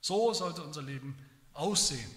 So 0.00 0.32
sollte 0.32 0.62
unser 0.62 0.82
Leben 0.82 1.16
aussehen. 1.54 2.10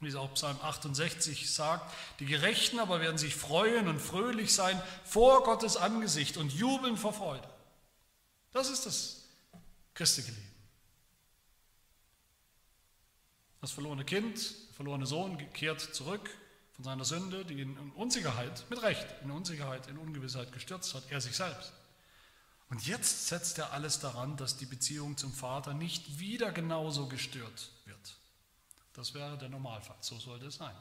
Wie 0.00 0.08
es 0.08 0.16
auch 0.16 0.34
Psalm 0.34 0.58
68 0.60 1.48
sagt, 1.50 1.94
die 2.18 2.26
Gerechten 2.26 2.80
aber 2.80 3.00
werden 3.00 3.18
sich 3.18 3.36
freuen 3.36 3.86
und 3.86 4.00
fröhlich 4.00 4.52
sein 4.52 4.80
vor 5.04 5.44
Gottes 5.44 5.76
Angesicht 5.76 6.36
und 6.36 6.52
jubeln 6.52 6.96
vor 6.96 7.12
Freude. 7.12 7.48
Das 8.50 8.68
ist 8.68 8.84
das 8.84 9.24
christliche 9.94 10.32
Leben. 10.32 10.52
Das 13.60 13.70
verlorene 13.70 14.04
Kind, 14.04 14.38
der 14.68 14.74
verlorene 14.74 15.06
Sohn 15.06 15.38
kehrt 15.52 15.80
zurück 15.80 16.28
von 16.82 16.90
seiner 16.90 17.04
Sünde, 17.04 17.44
die 17.44 17.60
ihn 17.60 17.76
in 17.76 17.92
Unsicherheit, 17.92 18.68
mit 18.68 18.82
Recht, 18.82 19.06
in 19.22 19.30
Unsicherheit, 19.30 19.86
in 19.86 19.98
Ungewissheit 19.98 20.52
gestürzt 20.52 20.94
hat, 20.94 21.04
er 21.10 21.20
sich 21.20 21.36
selbst. 21.36 21.72
Und 22.70 22.84
jetzt 22.84 23.28
setzt 23.28 23.58
er 23.58 23.72
alles 23.72 24.00
daran, 24.00 24.36
dass 24.36 24.56
die 24.56 24.66
Beziehung 24.66 25.16
zum 25.16 25.32
Vater 25.32 25.74
nicht 25.74 26.18
wieder 26.18 26.50
genauso 26.50 27.06
gestört 27.06 27.70
wird. 27.84 28.16
Das 28.94 29.14
wäre 29.14 29.38
der 29.38 29.48
Normalfall, 29.48 29.96
so 30.00 30.18
sollte 30.18 30.46
es 30.46 30.56
sein. 30.56 30.74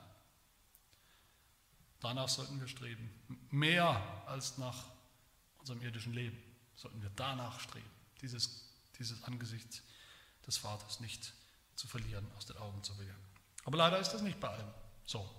Danach 2.00 2.30
sollten 2.30 2.60
wir 2.60 2.68
streben, 2.68 3.12
mehr 3.52 4.02
als 4.26 4.58
nach 4.58 4.86
unserem 5.60 5.84
irdischen 5.84 6.14
Leben 6.14 6.42
sollten 6.76 7.00
wir 7.04 7.12
danach 7.16 7.60
streben, 7.60 7.92
dieses, 8.22 8.74
dieses 8.98 9.24
Angesicht 9.26 9.84
des 10.48 10.58
Vaters 10.58 11.00
nicht 11.00 11.32
zu 11.76 11.88
verlieren, 11.88 12.26
aus 12.38 12.48
den 12.48 12.58
Augen 12.58 12.82
zu 12.82 12.96
verlieren. 12.96 13.22
Aber 13.66 13.78
leider 13.78 14.00
ist 14.00 14.10
das 14.10 14.24
nicht 14.24 14.40
bei 14.40 14.48
allen 14.48 14.74
so. 15.06 15.30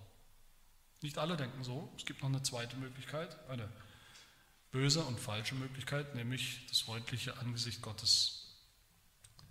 Nicht 1.03 1.19
alle 1.19 1.37
denken 1.37 1.65
so. 1.65 1.93
Es 1.97 2.05
gibt 2.07 2.23
noch 2.23 2.29
eine 2.29 2.43
zweite 2.43 2.77
Möglichkeit, 2.77 3.37
eine 3.49 3.69
böse 4.71 5.03
und 5.03 5.19
falsche 5.19 5.57
Möglichkeit, 5.57 6.15
nämlich 6.15 6.65
das 6.69 6.81
freundliche 6.81 7.37
Angesicht 7.38 7.83
Gottes, 7.83 8.47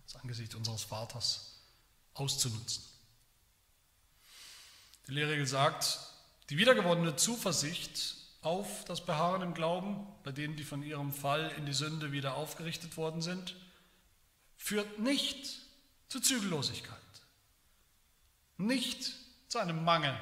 das 0.05 0.15
Angesicht 0.21 0.55
unseres 0.55 0.83
Vaters 0.83 1.59
auszunutzen. 2.13 2.83
Die 5.07 5.11
Lehrregel 5.11 5.45
sagt, 5.45 5.99
die 6.49 6.57
wiedergewonnene 6.57 7.17
Zuversicht 7.17 8.15
auf 8.41 8.85
das 8.85 9.05
Beharren 9.05 9.41
im 9.41 9.53
Glauben, 9.53 10.07
bei 10.23 10.31
denen, 10.31 10.55
die 10.55 10.63
von 10.63 10.81
ihrem 10.81 11.11
Fall 11.11 11.49
in 11.57 11.65
die 11.65 11.73
Sünde 11.73 12.13
wieder 12.13 12.35
aufgerichtet 12.35 12.95
worden 12.95 13.21
sind, 13.21 13.55
führt 14.57 14.99
nicht 14.99 15.59
zu 16.07 16.21
Zügellosigkeit, 16.21 16.97
nicht 18.57 19.11
zu 19.49 19.59
einem 19.59 19.83
Mangel 19.83 20.17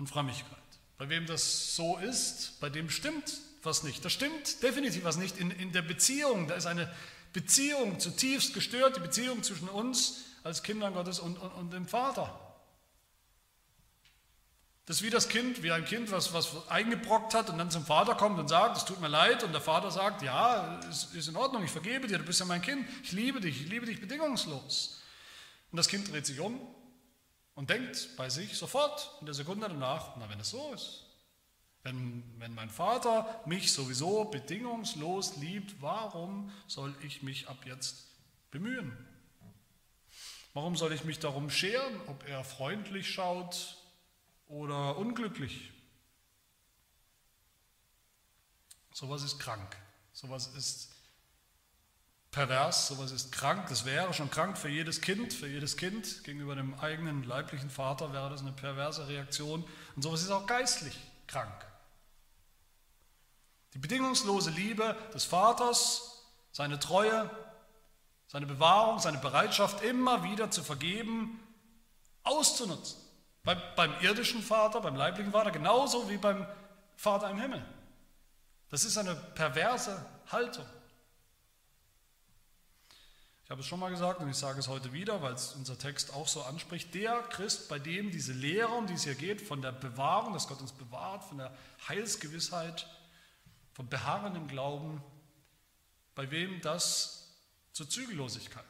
an 0.00 0.06
Frömmigkeit. 0.06 0.58
Bei 0.98 1.08
wem 1.08 1.26
das 1.26 1.76
so 1.76 1.98
ist, 1.98 2.58
bei 2.60 2.70
dem 2.70 2.90
stimmt 2.90 3.38
was 3.62 3.82
nicht. 3.82 4.04
Das 4.04 4.12
stimmt 4.12 4.62
definitiv 4.62 5.04
was 5.04 5.18
nicht. 5.18 5.38
In, 5.38 5.50
in 5.50 5.72
der 5.72 5.82
Beziehung, 5.82 6.48
da 6.48 6.54
ist 6.54 6.66
eine 6.66 6.90
Beziehung 7.32 8.00
zutiefst 8.00 8.54
gestört, 8.54 8.96
die 8.96 9.00
Beziehung 9.00 9.42
zwischen 9.42 9.68
uns 9.68 10.24
als 10.42 10.62
Kindern 10.62 10.94
Gottes 10.94 11.20
und, 11.20 11.36
und, 11.36 11.50
und 11.52 11.72
dem 11.72 11.86
Vater. 11.86 12.38
Das 14.86 14.96
ist 14.96 15.02
wie 15.02 15.10
das 15.10 15.28
Kind, 15.28 15.62
wie 15.62 15.70
ein 15.70 15.84
Kind, 15.84 16.10
was, 16.10 16.32
was 16.32 16.68
eingebrockt 16.68 17.34
hat 17.34 17.50
und 17.50 17.58
dann 17.58 17.70
zum 17.70 17.84
Vater 17.84 18.14
kommt 18.14 18.40
und 18.40 18.48
sagt, 18.48 18.78
es 18.78 18.84
tut 18.84 19.00
mir 19.00 19.08
leid, 19.08 19.44
und 19.44 19.52
der 19.52 19.60
Vater 19.60 19.90
sagt, 19.90 20.22
ja, 20.22 20.80
es 20.90 21.04
ist 21.14 21.28
in 21.28 21.36
Ordnung, 21.36 21.62
ich 21.62 21.70
vergebe 21.70 22.08
dir, 22.08 22.18
du 22.18 22.24
bist 22.24 22.40
ja 22.40 22.46
mein 22.46 22.62
Kind, 22.62 22.88
ich 23.04 23.12
liebe 23.12 23.40
dich, 23.40 23.60
ich 23.62 23.68
liebe 23.68 23.86
dich 23.86 24.00
bedingungslos. 24.00 25.02
Und 25.70 25.76
das 25.76 25.86
Kind 25.86 26.10
dreht 26.10 26.26
sich 26.26 26.40
um 26.40 26.58
und 27.54 27.70
denkt 27.70 28.16
bei 28.16 28.28
sich 28.28 28.56
sofort 28.56 29.16
in 29.20 29.26
der 29.26 29.34
Sekunde 29.34 29.68
danach, 29.68 30.16
na 30.16 30.28
wenn 30.28 30.40
es 30.40 30.50
so 30.50 30.72
ist, 30.72 31.06
wenn, 31.82 32.22
wenn 32.38 32.54
mein 32.54 32.70
Vater 32.70 33.42
mich 33.46 33.72
sowieso 33.72 34.24
bedingungslos 34.24 35.36
liebt, 35.36 35.80
warum 35.80 36.52
soll 36.66 36.94
ich 37.02 37.22
mich 37.22 37.48
ab 37.48 37.64
jetzt 37.64 38.06
bemühen? 38.50 39.06
Warum 40.52 40.76
soll 40.76 40.92
ich 40.92 41.04
mich 41.04 41.20
darum 41.20 41.48
scheren, 41.48 42.00
ob 42.08 42.28
er 42.28 42.44
freundlich 42.44 43.08
schaut 43.08 43.76
oder 44.48 44.96
unglücklich? 44.96 45.70
Sowas 48.92 49.22
ist 49.22 49.38
krank. 49.38 49.76
Sowas 50.12 50.48
ist 50.48 50.92
pervers, 52.30 52.86
sowas 52.86 53.10
ist 53.10 53.32
krank, 53.32 53.66
das 53.68 53.84
wäre 53.84 54.14
schon 54.14 54.30
krank 54.30 54.56
für 54.56 54.68
jedes 54.68 55.00
Kind, 55.00 55.32
für 55.32 55.48
jedes 55.48 55.76
Kind 55.76 56.22
gegenüber 56.24 56.54
dem 56.54 56.78
eigenen 56.78 57.24
leiblichen 57.24 57.70
Vater 57.70 58.12
wäre 58.12 58.30
das 58.30 58.40
eine 58.40 58.52
perverse 58.52 59.08
Reaktion 59.08 59.64
und 59.96 60.02
sowas 60.02 60.22
ist 60.22 60.30
auch 60.30 60.46
geistlich 60.46 60.96
krank. 61.26 61.66
Die 63.74 63.78
bedingungslose 63.78 64.50
Liebe 64.50 64.96
des 65.14 65.24
Vaters, 65.24 66.24
seine 66.52 66.78
Treue, 66.78 67.30
seine 68.26 68.46
Bewahrung, 68.46 68.98
seine 68.98 69.18
Bereitschaft 69.18 69.82
immer 69.82 70.22
wieder 70.22 70.50
zu 70.50 70.62
vergeben, 70.62 71.40
auszunutzen. 72.22 72.98
Beim, 73.42 73.60
beim 73.74 73.92
irdischen 74.00 74.42
Vater, 74.42 74.80
beim 74.80 74.96
leiblichen 74.96 75.32
Vater, 75.32 75.50
genauso 75.50 76.08
wie 76.10 76.18
beim 76.18 76.46
Vater 76.96 77.30
im 77.30 77.40
Himmel. 77.40 77.64
Das 78.68 78.84
ist 78.84 78.98
eine 78.98 79.14
perverse 79.14 80.04
Haltung. 80.30 80.66
Ich 83.50 83.52
habe 83.52 83.62
es 83.62 83.66
schon 83.66 83.80
mal 83.80 83.90
gesagt 83.90 84.20
und 84.20 84.30
ich 84.30 84.36
sage 84.36 84.60
es 84.60 84.68
heute 84.68 84.92
wieder, 84.92 85.22
weil 85.22 85.34
es 85.34 85.56
unser 85.56 85.76
Text 85.76 86.14
auch 86.14 86.28
so 86.28 86.40
anspricht. 86.44 86.94
Der 86.94 87.20
Christ, 87.30 87.68
bei 87.68 87.80
dem 87.80 88.12
diese 88.12 88.32
Lehre, 88.32 88.68
um 88.68 88.86
die 88.86 88.92
es 88.92 89.02
hier 89.02 89.16
geht, 89.16 89.42
von 89.42 89.60
der 89.60 89.72
Bewahrung, 89.72 90.34
dass 90.34 90.46
Gott 90.46 90.60
uns 90.60 90.70
bewahrt, 90.70 91.24
von 91.24 91.38
der 91.38 91.52
Heilsgewissheit, 91.88 92.86
vom 93.72 93.88
Beharren 93.88 94.36
im 94.36 94.46
Glauben, 94.46 95.02
bei 96.14 96.30
wem 96.30 96.60
das 96.60 97.34
zur 97.72 97.90
Zügellosigkeit, 97.90 98.64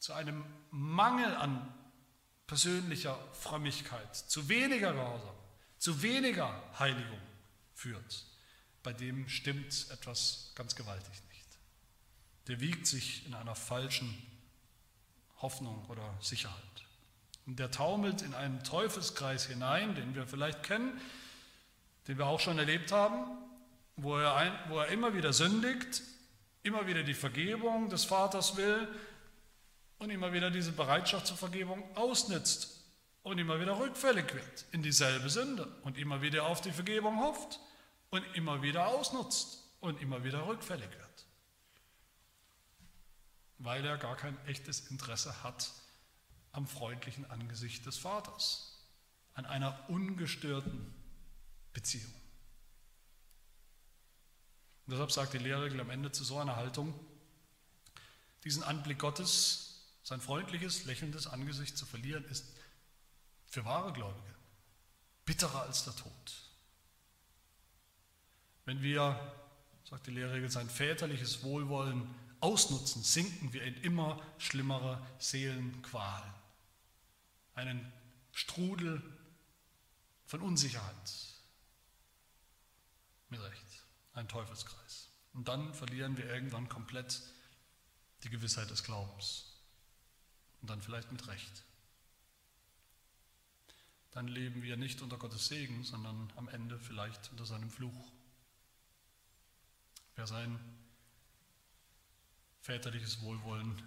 zu 0.00 0.14
einem 0.14 0.44
Mangel 0.72 1.36
an 1.36 1.72
persönlicher 2.48 3.16
Frömmigkeit, 3.34 4.16
zu 4.16 4.48
weniger 4.48 4.94
Gehorsam, 4.94 5.36
zu 5.78 6.02
weniger 6.02 6.60
Heiligung 6.76 7.20
führt. 7.72 8.26
bei 8.82 8.92
dem 8.92 9.28
stimmt 9.28 9.86
etwas 9.92 10.50
ganz 10.56 10.74
gewaltig. 10.74 11.27
Der 12.48 12.60
wiegt 12.60 12.86
sich 12.86 13.26
in 13.26 13.34
einer 13.34 13.54
falschen 13.54 14.16
Hoffnung 15.40 15.84
oder 15.88 16.16
Sicherheit. 16.20 16.56
Und 17.46 17.58
der 17.58 17.70
taumelt 17.70 18.22
in 18.22 18.34
einen 18.34 18.62
Teufelskreis 18.64 19.46
hinein, 19.46 19.94
den 19.94 20.14
wir 20.14 20.26
vielleicht 20.26 20.62
kennen, 20.62 21.00
den 22.08 22.18
wir 22.18 22.26
auch 22.26 22.40
schon 22.40 22.58
erlebt 22.58 22.92
haben, 22.92 23.24
wo 23.96 24.16
er, 24.16 24.34
ein, 24.34 24.52
wo 24.68 24.78
er 24.78 24.88
immer 24.88 25.14
wieder 25.14 25.32
sündigt, 25.32 26.02
immer 26.62 26.86
wieder 26.86 27.02
die 27.02 27.14
Vergebung 27.14 27.88
des 27.88 28.04
Vaters 28.04 28.56
will 28.56 28.88
und 29.98 30.10
immer 30.10 30.32
wieder 30.32 30.50
diese 30.50 30.72
Bereitschaft 30.72 31.26
zur 31.26 31.36
Vergebung 31.36 31.82
ausnützt 31.96 32.84
und 33.22 33.38
immer 33.38 33.60
wieder 33.60 33.78
rückfällig 33.78 34.34
wird 34.34 34.66
in 34.72 34.82
dieselbe 34.82 35.28
Sünde 35.28 35.66
und 35.82 35.98
immer 35.98 36.22
wieder 36.22 36.46
auf 36.46 36.60
die 36.60 36.70
Vergebung 36.70 37.20
hofft 37.20 37.60
und 38.10 38.24
immer 38.34 38.62
wieder 38.62 38.88
ausnutzt 38.88 39.64
und 39.80 40.00
immer 40.00 40.24
wieder 40.24 40.46
rückfällig 40.46 40.88
wird, 40.90 41.07
weil 43.58 43.84
er 43.84 43.98
gar 43.98 44.16
kein 44.16 44.36
echtes 44.46 44.88
Interesse 44.90 45.42
hat 45.42 45.72
am 46.52 46.66
freundlichen 46.66 47.28
Angesicht 47.30 47.84
des 47.86 47.98
Vaters, 47.98 48.86
an 49.34 49.46
einer 49.46 49.88
ungestörten 49.88 50.94
Beziehung. 51.72 52.12
Und 54.86 54.92
deshalb 54.92 55.12
sagt 55.12 55.34
die 55.34 55.38
Lehrregel 55.38 55.80
am 55.80 55.90
Ende 55.90 56.10
zu 56.10 56.24
so 56.24 56.38
einer 56.38 56.56
Haltung, 56.56 56.94
diesen 58.44 58.62
Anblick 58.62 58.98
Gottes, 58.98 59.84
sein 60.02 60.20
freundliches, 60.20 60.86
lächelndes 60.86 61.26
Angesicht 61.26 61.76
zu 61.76 61.84
verlieren, 61.84 62.24
ist 62.24 62.46
für 63.46 63.64
wahre 63.64 63.92
Gläubige 63.92 64.38
bitterer 65.28 65.60
als 65.60 65.84
der 65.84 65.94
Tod. 65.94 66.10
Wenn 68.64 68.80
wir, 68.80 69.34
sagt 69.84 70.06
die 70.06 70.10
Lehrregel, 70.10 70.50
sein 70.50 70.70
väterliches 70.70 71.42
Wohlwollen 71.42 72.08
ausnutzen, 72.40 73.02
sinken 73.02 73.52
wir 73.52 73.62
in 73.62 73.74
immer 73.82 74.20
schlimmere 74.38 75.04
Seelenqualen, 75.18 76.32
einen 77.54 77.92
Strudel 78.32 79.02
von 80.26 80.40
Unsicherheit. 80.40 81.12
Mit 83.30 83.40
Recht, 83.42 83.84
ein 84.14 84.28
Teufelskreis. 84.28 85.10
Und 85.34 85.48
dann 85.48 85.74
verlieren 85.74 86.16
wir 86.16 86.24
irgendwann 86.24 86.68
komplett 86.68 87.20
die 88.24 88.30
Gewissheit 88.30 88.70
des 88.70 88.82
Glaubens. 88.82 89.60
Und 90.62 90.70
dann 90.70 90.80
vielleicht 90.80 91.12
mit 91.12 91.26
Recht 91.28 91.64
dann 94.18 94.26
leben 94.26 94.62
wir 94.62 94.76
nicht 94.76 95.00
unter 95.00 95.16
Gottes 95.16 95.46
Segen, 95.46 95.84
sondern 95.84 96.32
am 96.34 96.48
Ende 96.48 96.76
vielleicht 96.78 97.30
unter 97.30 97.46
seinem 97.46 97.70
Fluch. 97.70 98.10
Wer 100.16 100.26
sein 100.26 100.58
väterliches 102.68 103.22
Wohlwollen 103.22 103.82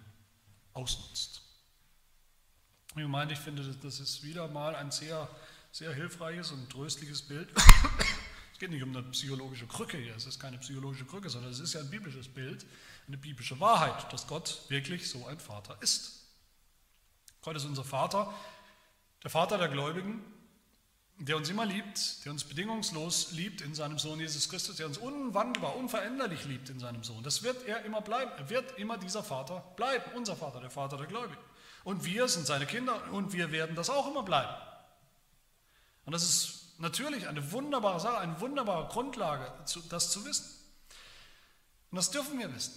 ausnutzt. 0.74 1.42
Ich 2.96 3.06
meine, 3.06 3.32
ich 3.32 3.38
finde, 3.38 3.62
das 3.76 4.00
ist 4.00 4.24
wieder 4.24 4.48
mal 4.48 4.74
ein 4.74 4.90
sehr, 4.90 5.28
sehr 5.70 5.94
hilfreiches 5.94 6.50
und 6.50 6.68
tröstliches 6.68 7.22
Bild. 7.22 7.48
Es 8.52 8.58
geht 8.58 8.70
nicht 8.70 8.82
um 8.82 8.90
eine 8.90 9.04
psychologische 9.10 9.68
Krücke 9.68 9.98
hier, 9.98 10.16
es 10.16 10.26
ist 10.26 10.40
keine 10.40 10.58
psychologische 10.58 11.04
Krücke, 11.04 11.30
sondern 11.30 11.52
es 11.52 11.60
ist 11.60 11.74
ja 11.74 11.80
ein 11.80 11.90
biblisches 11.90 12.26
Bild, 12.26 12.66
eine 13.06 13.16
biblische 13.18 13.60
Wahrheit, 13.60 14.12
dass 14.12 14.26
Gott 14.26 14.64
wirklich 14.68 15.08
so 15.08 15.26
ein 15.28 15.38
Vater 15.38 15.76
ist. 15.80 16.24
Gott 17.40 17.56
ist 17.56 17.64
unser 17.64 17.84
Vater, 17.84 18.34
der 19.22 19.30
Vater 19.30 19.58
der 19.58 19.68
Gläubigen, 19.68 20.24
der 21.18 21.36
uns 21.36 21.48
immer 21.48 21.64
liebt, 21.64 22.24
der 22.24 22.32
uns 22.32 22.44
bedingungslos 22.44 23.32
liebt 23.32 23.60
in 23.60 23.74
seinem 23.74 23.98
Sohn 23.98 24.18
Jesus 24.18 24.48
Christus, 24.48 24.76
der 24.76 24.86
uns 24.86 24.98
unwandelbar, 24.98 25.76
unveränderlich 25.76 26.44
liebt 26.44 26.68
in 26.68 26.80
seinem 26.80 27.04
Sohn. 27.04 27.22
Das 27.22 27.42
wird 27.42 27.66
er 27.66 27.84
immer 27.84 28.00
bleiben. 28.00 28.32
Er 28.36 28.50
wird 28.50 28.78
immer 28.78 28.98
dieser 28.98 29.22
Vater 29.22 29.60
bleiben, 29.76 30.04
unser 30.14 30.36
Vater, 30.36 30.60
der 30.60 30.70
Vater 30.70 30.96
der 30.96 31.06
Gläubigen. 31.06 31.40
Und 31.84 32.04
wir 32.04 32.28
sind 32.28 32.46
seine 32.46 32.66
Kinder 32.66 33.00
und 33.12 33.32
wir 33.32 33.52
werden 33.52 33.76
das 33.76 33.90
auch 33.90 34.08
immer 34.08 34.22
bleiben. 34.22 34.54
Und 36.04 36.12
das 36.12 36.22
ist 36.22 36.78
natürlich 36.78 37.28
eine 37.28 37.52
wunderbare 37.52 38.00
Sache, 38.00 38.18
eine 38.18 38.40
wunderbare 38.40 38.88
Grundlage, 38.88 39.52
das 39.88 40.10
zu 40.10 40.24
wissen. 40.24 40.46
Und 41.90 41.96
das 41.96 42.10
dürfen 42.10 42.38
wir 42.38 42.52
wissen. 42.52 42.72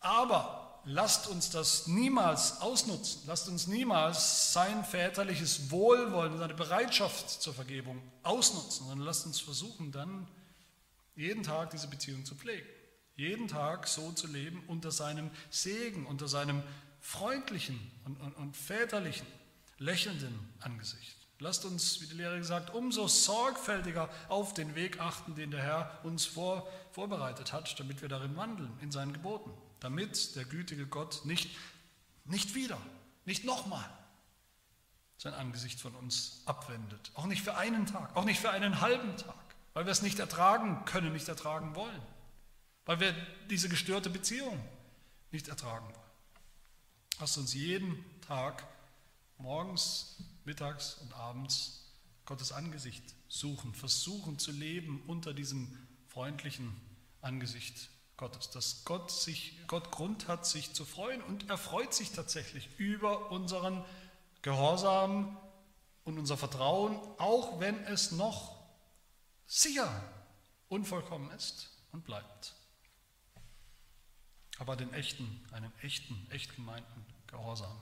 Aber 0.00 0.59
lasst 0.84 1.28
uns 1.28 1.50
das 1.50 1.86
niemals 1.86 2.60
ausnutzen. 2.60 3.22
Lasst 3.26 3.48
uns 3.48 3.66
niemals 3.66 4.52
sein 4.52 4.84
väterliches 4.84 5.70
Wohlwollen, 5.70 6.38
seine 6.38 6.54
Bereitschaft 6.54 7.30
zur 7.30 7.54
Vergebung 7.54 8.00
ausnutzen, 8.22 8.86
sondern 8.86 9.06
lasst 9.06 9.26
uns 9.26 9.40
versuchen, 9.40 9.92
dann 9.92 10.26
jeden 11.16 11.42
Tag 11.42 11.70
diese 11.70 11.88
Beziehung 11.88 12.24
zu 12.24 12.34
pflegen. 12.34 12.66
Jeden 13.16 13.48
Tag 13.48 13.86
so 13.86 14.12
zu 14.12 14.26
leben 14.26 14.62
unter 14.66 14.90
seinem 14.90 15.30
Segen, 15.50 16.06
unter 16.06 16.28
seinem 16.28 16.62
freundlichen 17.00 17.78
und, 18.04 18.20
und, 18.20 18.32
und 18.34 18.56
väterlichen, 18.56 19.26
lächelnden 19.78 20.38
Angesicht. 20.60 21.16
Lasst 21.38 21.64
uns, 21.64 22.00
wie 22.00 22.06
die 22.06 22.14
Lehre 22.14 22.38
gesagt, 22.38 22.74
umso 22.74 23.08
sorgfältiger 23.08 24.10
auf 24.28 24.52
den 24.52 24.74
Weg 24.74 25.00
achten, 25.00 25.34
den 25.34 25.50
der 25.50 25.62
Herr 25.62 26.00
uns 26.02 26.26
vor, 26.26 26.68
vorbereitet 26.92 27.52
hat, 27.52 27.78
damit 27.80 28.02
wir 28.02 28.08
darin 28.08 28.36
wandeln, 28.36 28.72
in 28.82 28.90
seinen 28.90 29.12
Geboten 29.12 29.50
damit 29.80 30.36
der 30.36 30.44
gütige 30.44 30.86
Gott 30.86 31.24
nicht, 31.24 31.50
nicht 32.24 32.54
wieder, 32.54 32.80
nicht 33.24 33.44
nochmal 33.44 33.88
sein 35.18 35.34
Angesicht 35.34 35.80
von 35.80 35.94
uns 35.94 36.42
abwendet. 36.46 37.10
Auch 37.14 37.26
nicht 37.26 37.42
für 37.42 37.56
einen 37.56 37.86
Tag, 37.86 38.16
auch 38.16 38.24
nicht 38.24 38.40
für 38.40 38.50
einen 38.50 38.80
halben 38.80 39.16
Tag, 39.16 39.34
weil 39.74 39.84
wir 39.84 39.92
es 39.92 40.02
nicht 40.02 40.18
ertragen 40.18 40.84
können, 40.86 41.12
nicht 41.12 41.28
ertragen 41.28 41.74
wollen, 41.74 42.02
weil 42.86 43.00
wir 43.00 43.14
diese 43.50 43.68
gestörte 43.68 44.08
Beziehung 44.08 44.58
nicht 45.30 45.48
ertragen 45.48 45.86
wollen. 45.86 46.10
Lasst 47.18 47.36
uns 47.36 47.52
jeden 47.52 48.02
Tag, 48.22 48.66
morgens, 49.36 50.16
mittags 50.44 50.94
und 50.94 51.12
abends, 51.12 51.92
Gottes 52.24 52.52
Angesicht 52.52 53.02
suchen, 53.28 53.74
versuchen 53.74 54.38
zu 54.38 54.52
leben 54.52 55.02
unter 55.06 55.34
diesem 55.34 55.76
freundlichen 56.08 56.74
Angesicht 57.20 57.90
Gottes, 58.20 58.50
dass 58.50 58.84
Gott, 58.84 59.10
sich, 59.10 59.58
Gott 59.66 59.90
Grund 59.90 60.28
hat, 60.28 60.44
sich 60.44 60.74
zu 60.74 60.84
freuen 60.84 61.22
und 61.22 61.48
er 61.48 61.56
freut 61.56 61.94
sich 61.94 62.12
tatsächlich 62.12 62.68
über 62.78 63.30
unseren 63.32 63.82
Gehorsam 64.42 65.38
und 66.04 66.18
unser 66.18 66.36
Vertrauen, 66.36 66.96
auch 67.16 67.60
wenn 67.60 67.82
es 67.86 68.12
noch 68.12 68.58
sicher 69.46 69.90
unvollkommen 70.68 71.30
ist 71.30 71.70
und 71.92 72.04
bleibt. 72.04 72.54
Aber 74.58 74.76
den 74.76 74.92
echten, 74.92 75.42
einen 75.52 75.72
echten, 75.80 76.30
echt 76.30 76.54
gemeinten 76.54 77.06
Gehorsam. 77.26 77.80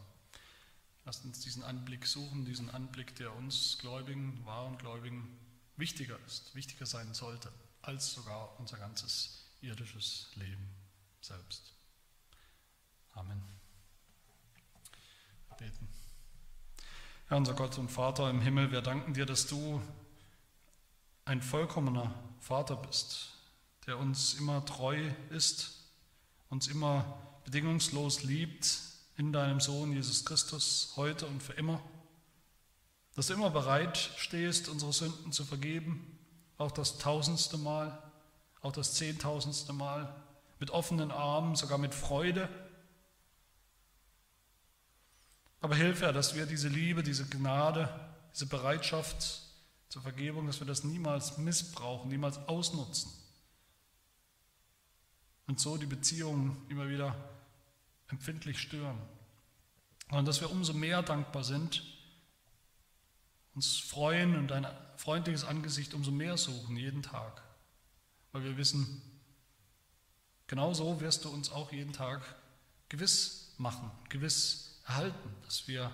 Lasst 1.04 1.24
uns 1.24 1.40
diesen 1.40 1.64
Anblick 1.64 2.06
suchen, 2.06 2.44
diesen 2.44 2.70
Anblick, 2.70 3.16
der 3.16 3.34
uns 3.34 3.76
Gläubigen, 3.78 4.40
wahren 4.46 4.78
Gläubigen 4.78 5.36
wichtiger 5.76 6.16
ist, 6.26 6.54
wichtiger 6.54 6.86
sein 6.86 7.12
sollte, 7.12 7.50
als 7.82 8.12
sogar 8.12 8.56
unser 8.60 8.76
ganzes 8.78 9.47
irdisches 9.60 10.30
Leben 10.36 10.68
selbst. 11.20 11.72
Amen. 13.14 13.42
Beten. 15.58 15.88
Herr 17.26 17.36
unser 17.36 17.54
Gott 17.54 17.76
und 17.78 17.90
Vater 17.90 18.30
im 18.30 18.40
Himmel, 18.40 18.70
wir 18.70 18.80
danken 18.80 19.12
dir, 19.12 19.26
dass 19.26 19.46
du 19.46 19.82
ein 21.24 21.42
vollkommener 21.42 22.14
Vater 22.40 22.76
bist, 22.76 23.32
der 23.86 23.98
uns 23.98 24.34
immer 24.34 24.64
treu 24.64 25.10
ist, 25.30 25.90
uns 26.48 26.68
immer 26.68 27.18
bedingungslos 27.44 28.22
liebt 28.22 28.80
in 29.16 29.32
deinem 29.32 29.60
Sohn 29.60 29.92
Jesus 29.92 30.24
Christus, 30.24 30.92
heute 30.96 31.26
und 31.26 31.42
für 31.42 31.54
immer, 31.54 31.82
dass 33.16 33.26
du 33.26 33.34
immer 33.34 33.50
bereit 33.50 33.98
stehst, 34.16 34.68
unsere 34.68 34.92
Sünden 34.92 35.32
zu 35.32 35.44
vergeben, 35.44 36.18
auch 36.56 36.70
das 36.70 36.98
tausendste 36.98 37.58
Mal 37.58 38.07
auch 38.62 38.72
das 38.72 38.94
zehntausendste 38.94 39.72
Mal, 39.72 40.14
mit 40.58 40.70
offenen 40.70 41.10
Armen, 41.10 41.54
sogar 41.54 41.78
mit 41.78 41.94
Freude. 41.94 42.48
Aber 45.60 45.74
hilf 45.74 46.00
Herr, 46.00 46.12
dass 46.12 46.34
wir 46.34 46.46
diese 46.46 46.68
Liebe, 46.68 47.02
diese 47.02 47.26
Gnade, 47.26 47.88
diese 48.34 48.46
Bereitschaft 48.46 49.42
zur 49.88 50.02
Vergebung, 50.02 50.46
dass 50.46 50.60
wir 50.60 50.66
das 50.66 50.84
niemals 50.84 51.38
missbrauchen, 51.38 52.10
niemals 52.10 52.38
ausnutzen. 52.48 53.10
Und 55.46 55.60
so 55.60 55.76
die 55.76 55.86
Beziehungen 55.86 56.66
immer 56.68 56.88
wieder 56.88 57.16
empfindlich 58.08 58.58
stören. 58.58 58.98
Und 60.10 60.26
dass 60.26 60.40
wir 60.40 60.50
umso 60.50 60.72
mehr 60.72 61.02
dankbar 61.02 61.44
sind, 61.44 61.82
uns 63.54 63.78
freuen 63.78 64.36
und 64.36 64.52
ein 64.52 64.66
freundliches 64.96 65.44
Angesicht 65.44 65.94
umso 65.94 66.10
mehr 66.10 66.36
suchen, 66.36 66.76
jeden 66.76 67.02
Tag 67.02 67.47
weil 68.38 68.44
wir 68.44 68.56
wissen, 68.56 69.02
genau 70.46 70.72
so 70.72 71.00
wirst 71.00 71.24
du 71.24 71.28
uns 71.28 71.50
auch 71.50 71.72
jeden 71.72 71.92
Tag 71.92 72.22
gewiss 72.88 73.52
machen, 73.58 73.90
gewiss 74.08 74.80
erhalten, 74.86 75.34
dass 75.44 75.66
wir 75.66 75.90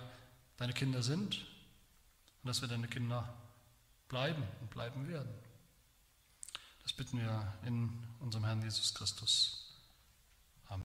deine 0.57 0.73
Kinder 0.73 1.01
sind 1.01 1.37
und 2.43 2.47
dass 2.47 2.61
wir 2.61 2.67
deine 2.67 2.87
Kinder 2.87 3.33
bleiben 4.09 4.43
und 4.61 4.69
bleiben 4.69 5.07
werden. 5.07 5.33
Das 6.83 6.93
bitten 6.93 7.17
wir 7.17 7.51
in 7.65 7.91
unserem 8.19 8.45
Herrn 8.45 8.61
Jesus 8.61 8.93
Christus. 8.93 9.64